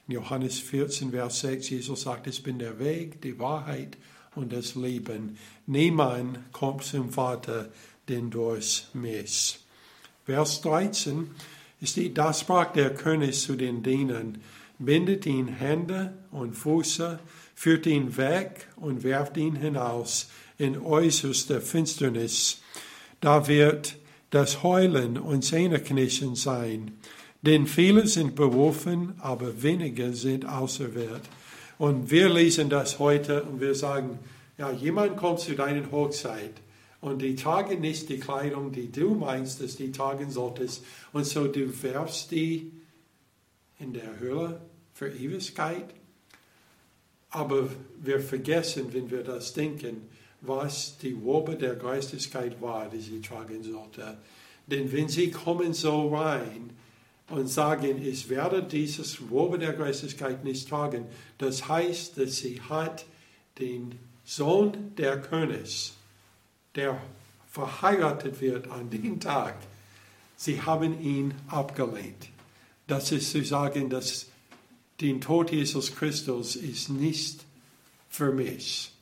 In 0.07 0.15
Johannes 0.15 0.59
14, 0.59 1.11
Vers 1.11 1.39
6, 1.41 1.69
Jesus 1.69 2.01
sagt, 2.01 2.27
ich 2.27 2.43
bin 2.43 2.59
der 2.59 2.79
Weg, 2.79 3.21
die 3.21 3.39
Wahrheit 3.39 3.97
und 4.35 4.53
das 4.53 4.75
Leben. 4.75 5.37
Niemand 5.67 6.51
kommt 6.51 6.83
zum 6.83 7.09
Vater, 7.09 7.69
denn 8.07 8.29
durch 8.29 8.85
mich. 8.93 9.59
Vers 10.25 10.61
13, 10.61 11.29
steht, 11.83 12.17
da 12.17 12.33
sprach 12.33 12.73
der 12.73 12.93
König 12.93 13.39
zu 13.39 13.55
den 13.55 13.83
Dienern, 13.83 14.37
bindet 14.79 15.25
ihn 15.25 15.47
Hände 15.47 16.13
und 16.31 16.53
Füße, 16.55 17.19
führt 17.55 17.85
ihn 17.85 18.17
weg 18.17 18.67
und 18.75 19.03
werft 19.03 19.37
ihn 19.37 19.55
hinaus 19.55 20.29
in 20.57 20.79
äußerste 20.79 21.61
Finsternis. 21.61 22.61
Da 23.19 23.47
wird 23.47 23.97
das 24.29 24.63
Heulen 24.63 25.17
und 25.17 25.43
Zähneknirschen 25.43 26.35
sein, 26.35 26.91
denn 27.41 27.67
viele 27.67 28.07
sind 28.07 28.35
berufen, 28.35 29.13
aber 29.19 29.63
wenige 29.63 30.13
sind 30.13 30.45
auserwählt. 30.45 31.21
Und 31.81 32.11
wir 32.11 32.29
lesen 32.29 32.69
das 32.69 32.99
heute 32.99 33.41
und 33.41 33.59
wir 33.59 33.73
sagen, 33.73 34.19
ja, 34.59 34.69
jemand 34.69 35.17
kommt 35.17 35.39
zu 35.39 35.55
deiner 35.55 35.89
Hochzeit 35.89 36.53
und 36.99 37.23
die 37.23 37.35
tragen 37.35 37.81
nicht 37.81 38.07
die 38.07 38.19
Kleidung, 38.19 38.71
die 38.71 38.91
du 38.91 39.15
meinst, 39.15 39.63
dass 39.63 39.77
die 39.77 39.91
tragen 39.91 40.29
solltest. 40.29 40.85
Und 41.11 41.25
so 41.25 41.47
du 41.47 41.73
werfst 41.81 42.29
die 42.29 42.71
in 43.79 43.93
der 43.93 44.19
Höhle 44.19 44.61
für 44.93 45.09
Ewigkeit. 45.09 45.87
Aber 47.31 47.67
wir 47.99 48.19
vergessen, 48.19 48.93
wenn 48.93 49.09
wir 49.09 49.23
das 49.23 49.53
denken, 49.53 50.07
was 50.41 50.99
die 50.99 51.19
Wobe 51.23 51.55
der 51.55 51.77
Geistigkeit 51.77 52.61
war, 52.61 52.91
die 52.91 53.01
sie 53.01 53.21
tragen 53.21 53.63
sollte. 53.63 54.19
Denn 54.67 54.91
wenn 54.91 55.09
sie 55.09 55.31
kommen 55.31 55.73
so 55.73 56.15
rein 56.15 56.69
und 57.31 57.47
sagen, 57.47 58.01
ich 58.03 58.29
werde 58.29 58.63
dieses 58.63 59.29
Wobe 59.29 59.57
der 59.57 59.73
Geistigkeit 59.73 60.43
nicht 60.43 60.69
tragen, 60.69 61.05
das 61.37 61.67
heißt, 61.67 62.17
dass 62.17 62.37
sie 62.37 62.61
hat 62.61 63.05
den 63.59 63.97
Sohn 64.23 64.95
der 64.97 65.19
Königs 65.21 65.93
der 66.75 67.01
verheiratet 67.49 68.39
wird 68.39 68.69
an 68.71 68.89
dem 68.89 69.19
Tag, 69.19 69.55
sie 70.37 70.61
haben 70.61 71.01
ihn 71.01 71.33
abgelehnt. 71.47 72.29
Das 72.87 73.11
ist 73.11 73.31
zu 73.31 73.43
sagen, 73.43 73.89
dass 73.89 74.27
den 75.01 75.21
Tod 75.21 75.51
Jesus 75.51 75.95
Christus 75.95 76.55
ist 76.55 76.89
nicht 76.89 77.43
für 78.09 78.31
mich. 78.31 78.93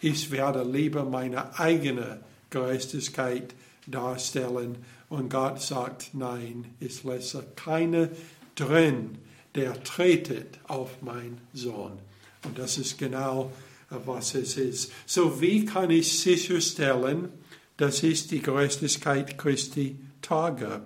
Ich 0.00 0.30
werde 0.30 0.62
lieber 0.62 1.04
meine 1.04 1.58
eigene 1.58 2.20
Geistigkeit 2.48 3.54
darstellen 3.86 4.78
und 5.10 5.28
Gott 5.28 5.60
sagt, 5.60 6.14
nein, 6.14 6.74
ich 6.80 7.04
lasse 7.04 7.44
keine 7.56 8.10
drin, 8.54 9.18
der 9.54 9.82
tretet 9.82 10.58
auf 10.66 11.02
meinen 11.02 11.38
Sohn. 11.52 11.98
Und 12.44 12.58
das 12.58 12.78
ist 12.78 12.96
genau 12.96 13.52
was 13.90 14.34
es 14.34 14.56
ist. 14.56 14.92
So 15.04 15.40
wie 15.40 15.66
kann 15.66 15.90
ich 15.90 16.20
sicherstellen, 16.20 17.28
dass 17.76 18.02
ich 18.02 18.28
die 18.28 18.40
Gerechtigkeit 18.40 19.36
Christi 19.36 19.98
trage? 20.22 20.82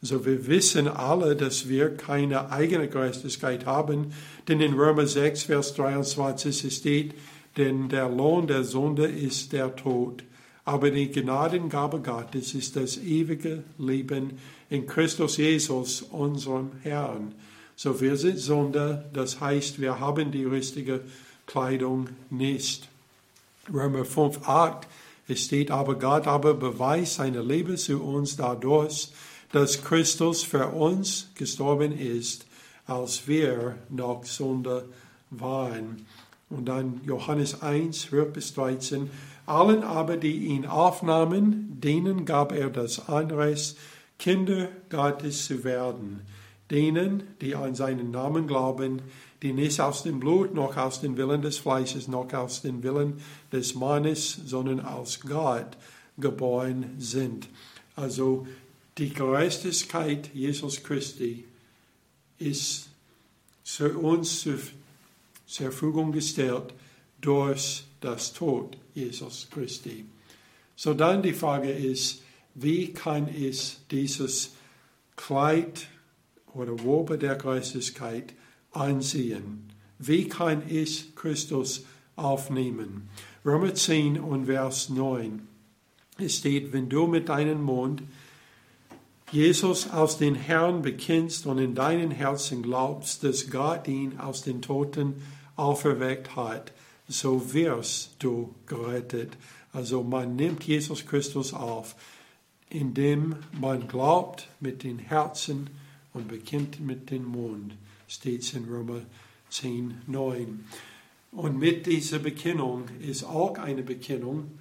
So 0.00 0.24
wir 0.24 0.46
wissen 0.46 0.88
alle, 0.88 1.36
dass 1.36 1.68
wir 1.68 1.94
keine 1.94 2.50
eigene 2.50 2.88
Gerechtigkeit 2.88 3.66
haben, 3.66 4.12
denn 4.48 4.60
in 4.60 4.74
Römer 4.74 5.06
6, 5.06 5.44
Vers 5.44 5.74
23 5.74 6.74
steht, 6.74 7.14
denn 7.56 7.90
der 7.90 8.08
Lohn 8.08 8.46
der 8.46 8.64
Sünde 8.64 9.06
ist 9.06 9.52
der 9.52 9.76
Tod, 9.76 10.24
aber 10.64 10.90
die 10.90 11.10
Gnadengabe 11.10 12.00
Gottes 12.00 12.54
ist 12.54 12.76
das 12.76 12.96
ewige 12.98 13.64
Leben 13.78 14.38
in 14.70 14.86
Christus 14.86 15.36
Jesus, 15.36 16.02
unserem 16.02 16.72
Herrn. 16.82 17.34
So 17.74 18.00
wir 18.00 18.16
sind 18.16 18.38
Sünder, 18.38 19.04
das 19.12 19.40
heißt, 19.40 19.80
wir 19.80 19.98
haben 19.98 20.30
die 20.30 20.44
richtige 20.44 21.00
Kleidung 21.46 22.08
nicht. 22.30 22.88
Römer 23.72 24.04
5, 24.04 24.46
8, 24.48 24.86
es 25.28 25.44
steht 25.44 25.70
aber, 25.70 25.98
Gott 25.98 26.26
aber 26.26 26.54
beweist 26.54 27.14
seine 27.14 27.42
Liebe 27.42 27.76
zu 27.76 28.02
uns 28.02 28.36
dadurch, 28.36 29.08
dass 29.52 29.82
Christus 29.82 30.42
für 30.42 30.68
uns 30.68 31.30
gestorben 31.34 31.96
ist, 31.96 32.46
als 32.86 33.26
wir 33.26 33.76
noch 33.88 34.24
Sünder 34.24 34.84
waren. 35.30 36.06
Und 36.50 36.66
dann 36.66 37.00
Johannes 37.04 37.62
1, 37.62 38.02
12 38.02 38.32
bis 38.32 38.54
13. 38.54 39.10
Allen 39.46 39.82
aber, 39.82 40.16
die 40.16 40.46
ihn 40.46 40.66
aufnahmen, 40.66 41.80
denen 41.80 42.24
gab 42.24 42.52
er 42.52 42.70
das 42.70 43.08
Anrecht, 43.08 43.76
Kinder 44.18 44.68
Gottes 44.88 45.46
zu 45.46 45.64
werden. 45.64 46.20
Denen, 46.70 47.24
die 47.40 47.54
an 47.54 47.74
seinen 47.74 48.10
Namen 48.12 48.46
glauben, 48.46 49.02
die 49.42 49.52
nicht 49.52 49.80
aus 49.80 50.04
dem 50.04 50.20
Blut, 50.20 50.54
noch 50.54 50.76
aus 50.76 51.00
dem 51.00 51.16
Willen 51.16 51.42
des 51.42 51.58
Fleisches, 51.58 52.06
noch 52.06 52.32
aus 52.32 52.62
dem 52.62 52.82
Willen 52.82 53.20
des 53.50 53.74
Mannes, 53.74 54.40
sondern 54.46 54.80
aus 54.80 55.20
Gott 55.20 55.76
geboren 56.18 56.94
sind. 56.98 57.48
Also 57.96 58.46
die 58.98 59.10
Gerechtigkeit 59.10 60.30
Jesus 60.32 60.82
Christi 60.82 61.44
ist 62.38 62.88
für 63.64 63.96
uns 63.98 64.42
zur 64.42 64.58
Verfügung 65.46 66.12
gestellt 66.12 66.74
durch 67.20 67.84
das 68.04 68.32
Tod 68.32 68.76
Jesus 68.94 69.48
Christi. 69.50 70.04
So 70.76 70.94
dann 70.94 71.22
die 71.22 71.32
Frage 71.32 71.70
ist, 71.70 72.22
wie 72.54 72.92
kann 72.92 73.28
ich 73.28 73.78
dieses 73.90 74.54
Kleid 75.16 75.88
oder 76.54 76.82
Wobe 76.82 77.18
der 77.18 77.36
Gerechtigkeit 77.36 78.34
ansehen? 78.72 79.70
Wie 79.98 80.28
kann 80.28 80.62
ich 80.68 81.14
Christus 81.14 81.84
aufnehmen? 82.16 83.08
Römer 83.44 83.74
10 83.74 84.18
und 84.20 84.46
Vers 84.46 84.88
9. 84.88 85.46
Es 86.18 86.38
steht, 86.38 86.72
wenn 86.72 86.88
du 86.88 87.06
mit 87.06 87.28
deinem 87.28 87.62
Mund 87.62 88.02
Jesus 89.30 89.90
aus 89.90 90.18
den 90.18 90.34
Herrn 90.34 90.82
bekennst 90.82 91.46
und 91.46 91.58
in 91.58 91.74
deinem 91.74 92.10
Herzen 92.10 92.62
glaubst, 92.62 93.24
dass 93.24 93.50
Gott 93.50 93.88
ihn 93.88 94.18
aus 94.18 94.42
den 94.42 94.60
Toten 94.60 95.22
auferweckt 95.56 96.36
hat, 96.36 96.72
so 97.08 97.52
wirst 97.52 98.16
du 98.18 98.54
gerettet. 98.66 99.36
Also 99.72 100.02
man 100.02 100.36
nimmt 100.36 100.64
Jesus 100.64 101.06
Christus 101.06 101.52
auf, 101.52 101.96
indem 102.68 103.36
man 103.52 103.88
glaubt 103.88 104.48
mit 104.60 104.82
dem 104.82 104.98
Herzen 104.98 105.70
und 106.12 106.28
bekennt 106.28 106.80
mit 106.80 107.10
dem 107.10 107.24
Mund, 107.24 107.74
steht 108.08 108.42
es 108.42 108.54
in 108.54 108.64
Römer 108.64 109.02
10, 109.50 110.02
9. 110.06 110.64
Und 111.32 111.58
mit 111.58 111.86
dieser 111.86 112.18
Bekennung 112.18 112.84
ist 113.00 113.24
auch 113.24 113.56
eine 113.58 113.82
Bekennung, 113.82 114.58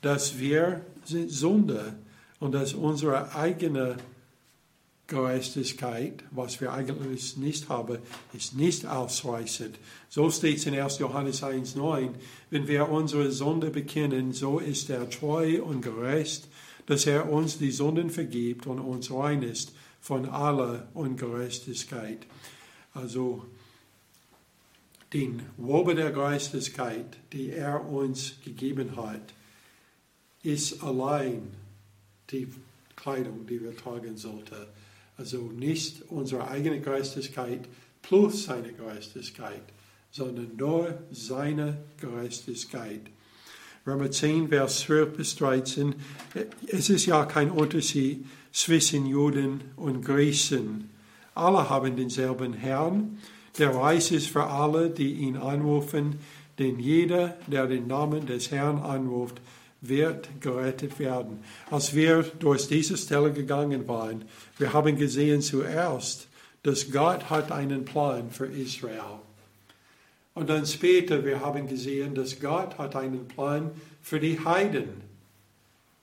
dass 0.00 0.38
wir 0.38 0.84
sind 1.04 1.30
Sünder 1.30 1.94
und 2.40 2.52
dass 2.52 2.74
unsere 2.74 3.34
eigene 3.34 3.96
Gerechtigkeit, 5.06 6.24
was 6.30 6.60
wir 6.62 6.72
eigentlich 6.72 7.36
nicht 7.36 7.68
haben, 7.68 7.98
ist 8.32 8.54
nicht 8.54 8.86
ausreichend. 8.86 9.78
So 10.08 10.30
steht 10.30 10.58
es 10.58 10.66
in 10.66 10.74
1. 10.78 10.98
Johannes 10.98 11.42
1,9. 11.42 12.10
Wenn 12.50 12.68
wir 12.68 12.88
unsere 12.88 13.30
Sünde 13.30 13.70
bekennen, 13.70 14.32
so 14.32 14.58
ist 14.58 14.88
er 14.88 15.10
treu 15.10 15.62
und 15.62 15.82
gerecht, 15.82 16.48
dass 16.86 17.06
er 17.06 17.30
uns 17.30 17.58
die 17.58 17.70
Sünden 17.70 18.10
vergibt 18.10 18.66
und 18.66 18.78
uns 18.78 19.10
reinigt 19.10 19.72
von 20.00 20.26
aller 20.26 20.88
Ungerechtigkeit. 20.94 22.26
Also 22.94 23.44
den 25.12 25.42
Wobe 25.56 25.94
der 25.94 26.12
Gerechtigkeit, 26.12 27.18
die 27.32 27.50
er 27.50 27.88
uns 27.88 28.36
gegeben 28.42 28.96
hat, 28.96 29.34
ist 30.42 30.82
allein 30.82 31.54
die 32.30 32.48
Kleidung, 32.96 33.46
die 33.46 33.62
wir 33.62 33.76
tragen 33.76 34.16
sollten. 34.16 34.66
Also 35.16 35.38
nicht 35.38 36.02
unsere 36.10 36.48
eigene 36.48 36.80
Geistigkeit 36.80 37.68
plus 38.02 38.44
seine 38.44 38.72
Geistigkeit, 38.72 39.62
sondern 40.10 40.56
nur 40.56 40.98
seine 41.10 41.78
Geistigkeit. 42.00 43.02
Römer 43.86 44.10
10, 44.10 44.48
Vers 44.48 44.80
12 44.80 45.16
bis 45.16 45.36
13. 45.36 45.94
Es 46.66 46.88
ist 46.88 47.06
ja 47.06 47.26
kein 47.26 47.50
Unterschied 47.50 48.24
zwischen 48.52 49.06
Juden 49.06 49.60
und 49.76 50.04
Griechen. 50.04 50.90
Alle 51.34 51.68
haben 51.68 51.96
denselben 51.96 52.54
Herrn. 52.54 53.18
Der 53.58 53.74
Reis 53.74 54.10
ist 54.10 54.28
für 54.28 54.46
alle, 54.46 54.90
die 54.90 55.14
ihn 55.14 55.36
anrufen, 55.36 56.18
denn 56.58 56.78
jeder, 56.78 57.36
der 57.46 57.66
den 57.66 57.86
Namen 57.86 58.26
des 58.26 58.50
Herrn 58.50 58.78
anruft, 58.78 59.40
wird 59.88 60.28
gerettet 60.40 60.98
werden. 60.98 61.42
Als 61.70 61.94
wir 61.94 62.22
durch 62.22 62.68
diese 62.68 62.96
Stelle 62.96 63.32
gegangen 63.32 63.86
waren, 63.88 64.24
wir 64.58 64.72
haben 64.72 64.96
gesehen 64.96 65.42
zuerst, 65.42 66.28
dass 66.62 66.90
Gott 66.90 67.30
hat 67.30 67.52
einen 67.52 67.84
Plan 67.84 68.30
für 68.30 68.46
Israel. 68.46 69.20
Und 70.34 70.48
dann 70.50 70.66
später, 70.66 71.24
wir 71.24 71.40
haben 71.40 71.68
gesehen, 71.68 72.14
dass 72.14 72.40
Gott 72.40 72.78
hat 72.78 72.96
einen 72.96 73.28
Plan 73.28 73.70
für 74.02 74.18
die 74.18 74.44
Heiden, 74.44 75.02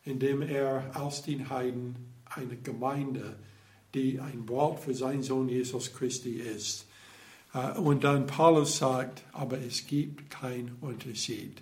indem 0.06 0.42
er 0.42 0.92
aus 0.94 1.24
den 1.24 1.50
Heiden 1.50 1.96
eine 2.26 2.56
Gemeinde, 2.56 3.36
die 3.94 4.20
ein 4.20 4.48
Wort 4.48 4.80
für 4.80 4.94
seinen 4.94 5.24
Sohn 5.24 5.50
Jesus 5.50 5.94
Christi 5.94 6.36
ist. 6.36 6.86
Äh, 7.54 7.78
und 7.78 8.04
dann 8.04 8.26
Paulus 8.28 8.78
sagt, 8.78 9.24
aber 9.34 9.58
es 9.60 9.86
gibt 9.86 10.30
keinen 10.30 10.78
Unterschied. 10.82 11.62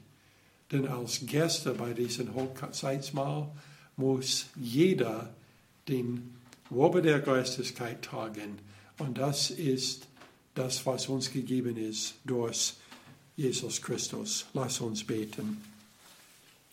Denn 0.71 0.87
als 0.87 1.25
Gäste 1.25 1.73
bei 1.73 1.93
diesem 1.93 2.33
Hochzeitsmahl 2.35 3.49
muss 3.97 4.45
jeder 4.55 5.33
den 5.87 6.35
Robe 6.71 7.01
der 7.01 7.19
Geistigkeit 7.19 8.03
tragen. 8.03 8.59
Und 8.99 9.17
das 9.17 9.49
ist 9.49 10.07
das, 10.53 10.85
was 10.85 11.07
uns 11.07 11.31
gegeben 11.31 11.77
ist 11.77 12.15
durch 12.25 12.73
Jesus 13.35 13.81
Christus. 13.81 14.45
Lass 14.53 14.81
uns 14.81 15.03
beten. 15.03 15.61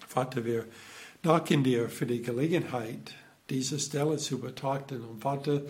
Vater, 0.07 0.45
wir 0.45 0.65
danken 1.23 1.65
dir 1.65 1.89
für 1.89 2.07
die 2.07 2.21
Gelegenheit, 2.21 3.15
diese 3.49 3.79
Stelle 3.79 4.17
zu 4.19 4.39
betrachten. 4.39 5.03
Und 5.03 5.23
Vater, 5.23 5.63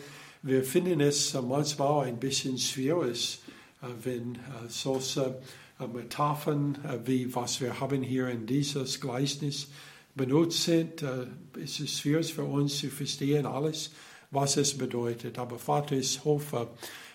wir 0.42 0.64
finden 0.64 1.00
es 1.00 1.34
manchmal 1.34 2.06
ein 2.06 2.18
bisschen 2.18 2.58
schwierig, 2.58 3.40
äh, 3.82 3.86
wenn 4.02 4.36
äh, 4.36 4.38
solche 4.68 5.40
Metaphern, 5.78 6.78
wie 7.04 7.34
was 7.34 7.60
wir 7.60 7.80
haben 7.80 8.02
hier 8.02 8.28
in 8.28 8.46
dieses 8.46 9.00
Gleichnis 9.00 9.68
benutzt 10.16 10.64
sind. 10.64 11.02
Äh, 11.02 11.26
es 11.62 11.78
ist 11.78 12.00
schwierig 12.00 12.34
für 12.34 12.44
uns 12.44 12.78
zu 12.78 12.88
verstehen 12.88 13.46
alles, 13.46 13.90
was 14.30 14.56
es 14.56 14.76
bedeutet. 14.76 15.38
Aber 15.38 15.58
Vater, 15.58 15.96
ich 15.96 16.24
hoffe, 16.24 16.68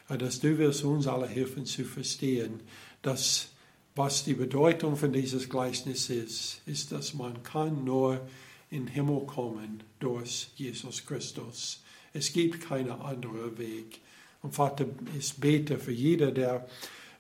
äh, 0.07 0.17
dass 0.17 0.39
du 0.39 0.57
wirst 0.57 0.83
uns 0.83 1.07
alle 1.07 1.27
helfen 1.27 1.65
zu 1.65 1.83
verstehen, 1.83 2.61
dass 3.01 3.49
was 3.95 4.23
die 4.23 4.35
Bedeutung 4.35 4.95
von 4.95 5.11
dieses 5.11 5.49
Gleichnis 5.49 6.09
ist, 6.09 6.61
ist, 6.65 6.93
dass 6.93 7.13
man 7.13 7.43
kann 7.43 7.83
nur 7.83 8.21
in 8.69 8.85
den 8.85 8.87
Himmel 8.87 9.25
kommen 9.25 9.83
durch 9.99 10.49
Jesus 10.55 11.05
Christus. 11.05 11.83
Es 12.13 12.31
gibt 12.31 12.61
keinen 12.61 12.89
anderen 12.89 13.57
Weg. 13.57 13.99
Und 14.41 14.55
Vater, 14.55 14.85
ich 15.19 15.33
bete 15.35 15.77
für 15.77 15.91
jeder, 15.91 16.31
der 16.31 16.67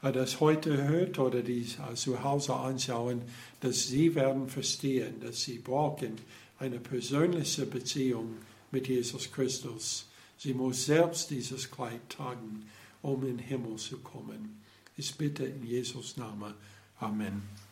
das 0.01 0.39
heute 0.39 0.83
hört 0.87 1.19
oder 1.19 1.43
die 1.43 1.67
zu 1.93 2.23
Hause 2.23 2.55
anschauen, 2.55 3.21
dass 3.59 3.87
sie 3.87 4.15
werden 4.15 4.49
verstehen, 4.49 5.19
dass 5.21 5.43
sie 5.43 5.59
brauchen 5.59 6.17
eine 6.57 6.79
persönliche 6.79 7.65
Beziehung 7.65 8.37
mit 8.71 8.87
Jesus 8.87 9.31
Christus. 9.31 10.07
Sie 10.37 10.53
muss 10.53 10.85
selbst 10.85 11.29
dieses 11.29 11.69
Kleid 11.69 12.09
tragen, 12.09 12.67
um 13.03 13.21
in 13.21 13.37
den 13.37 13.39
Himmel 13.39 13.75
zu 13.77 13.97
kommen. 13.99 14.61
Ich 14.97 15.15
bitte 15.15 15.45
in 15.45 15.65
Jesus 15.65 16.17
Namen. 16.17 16.53
Amen. 16.99 17.43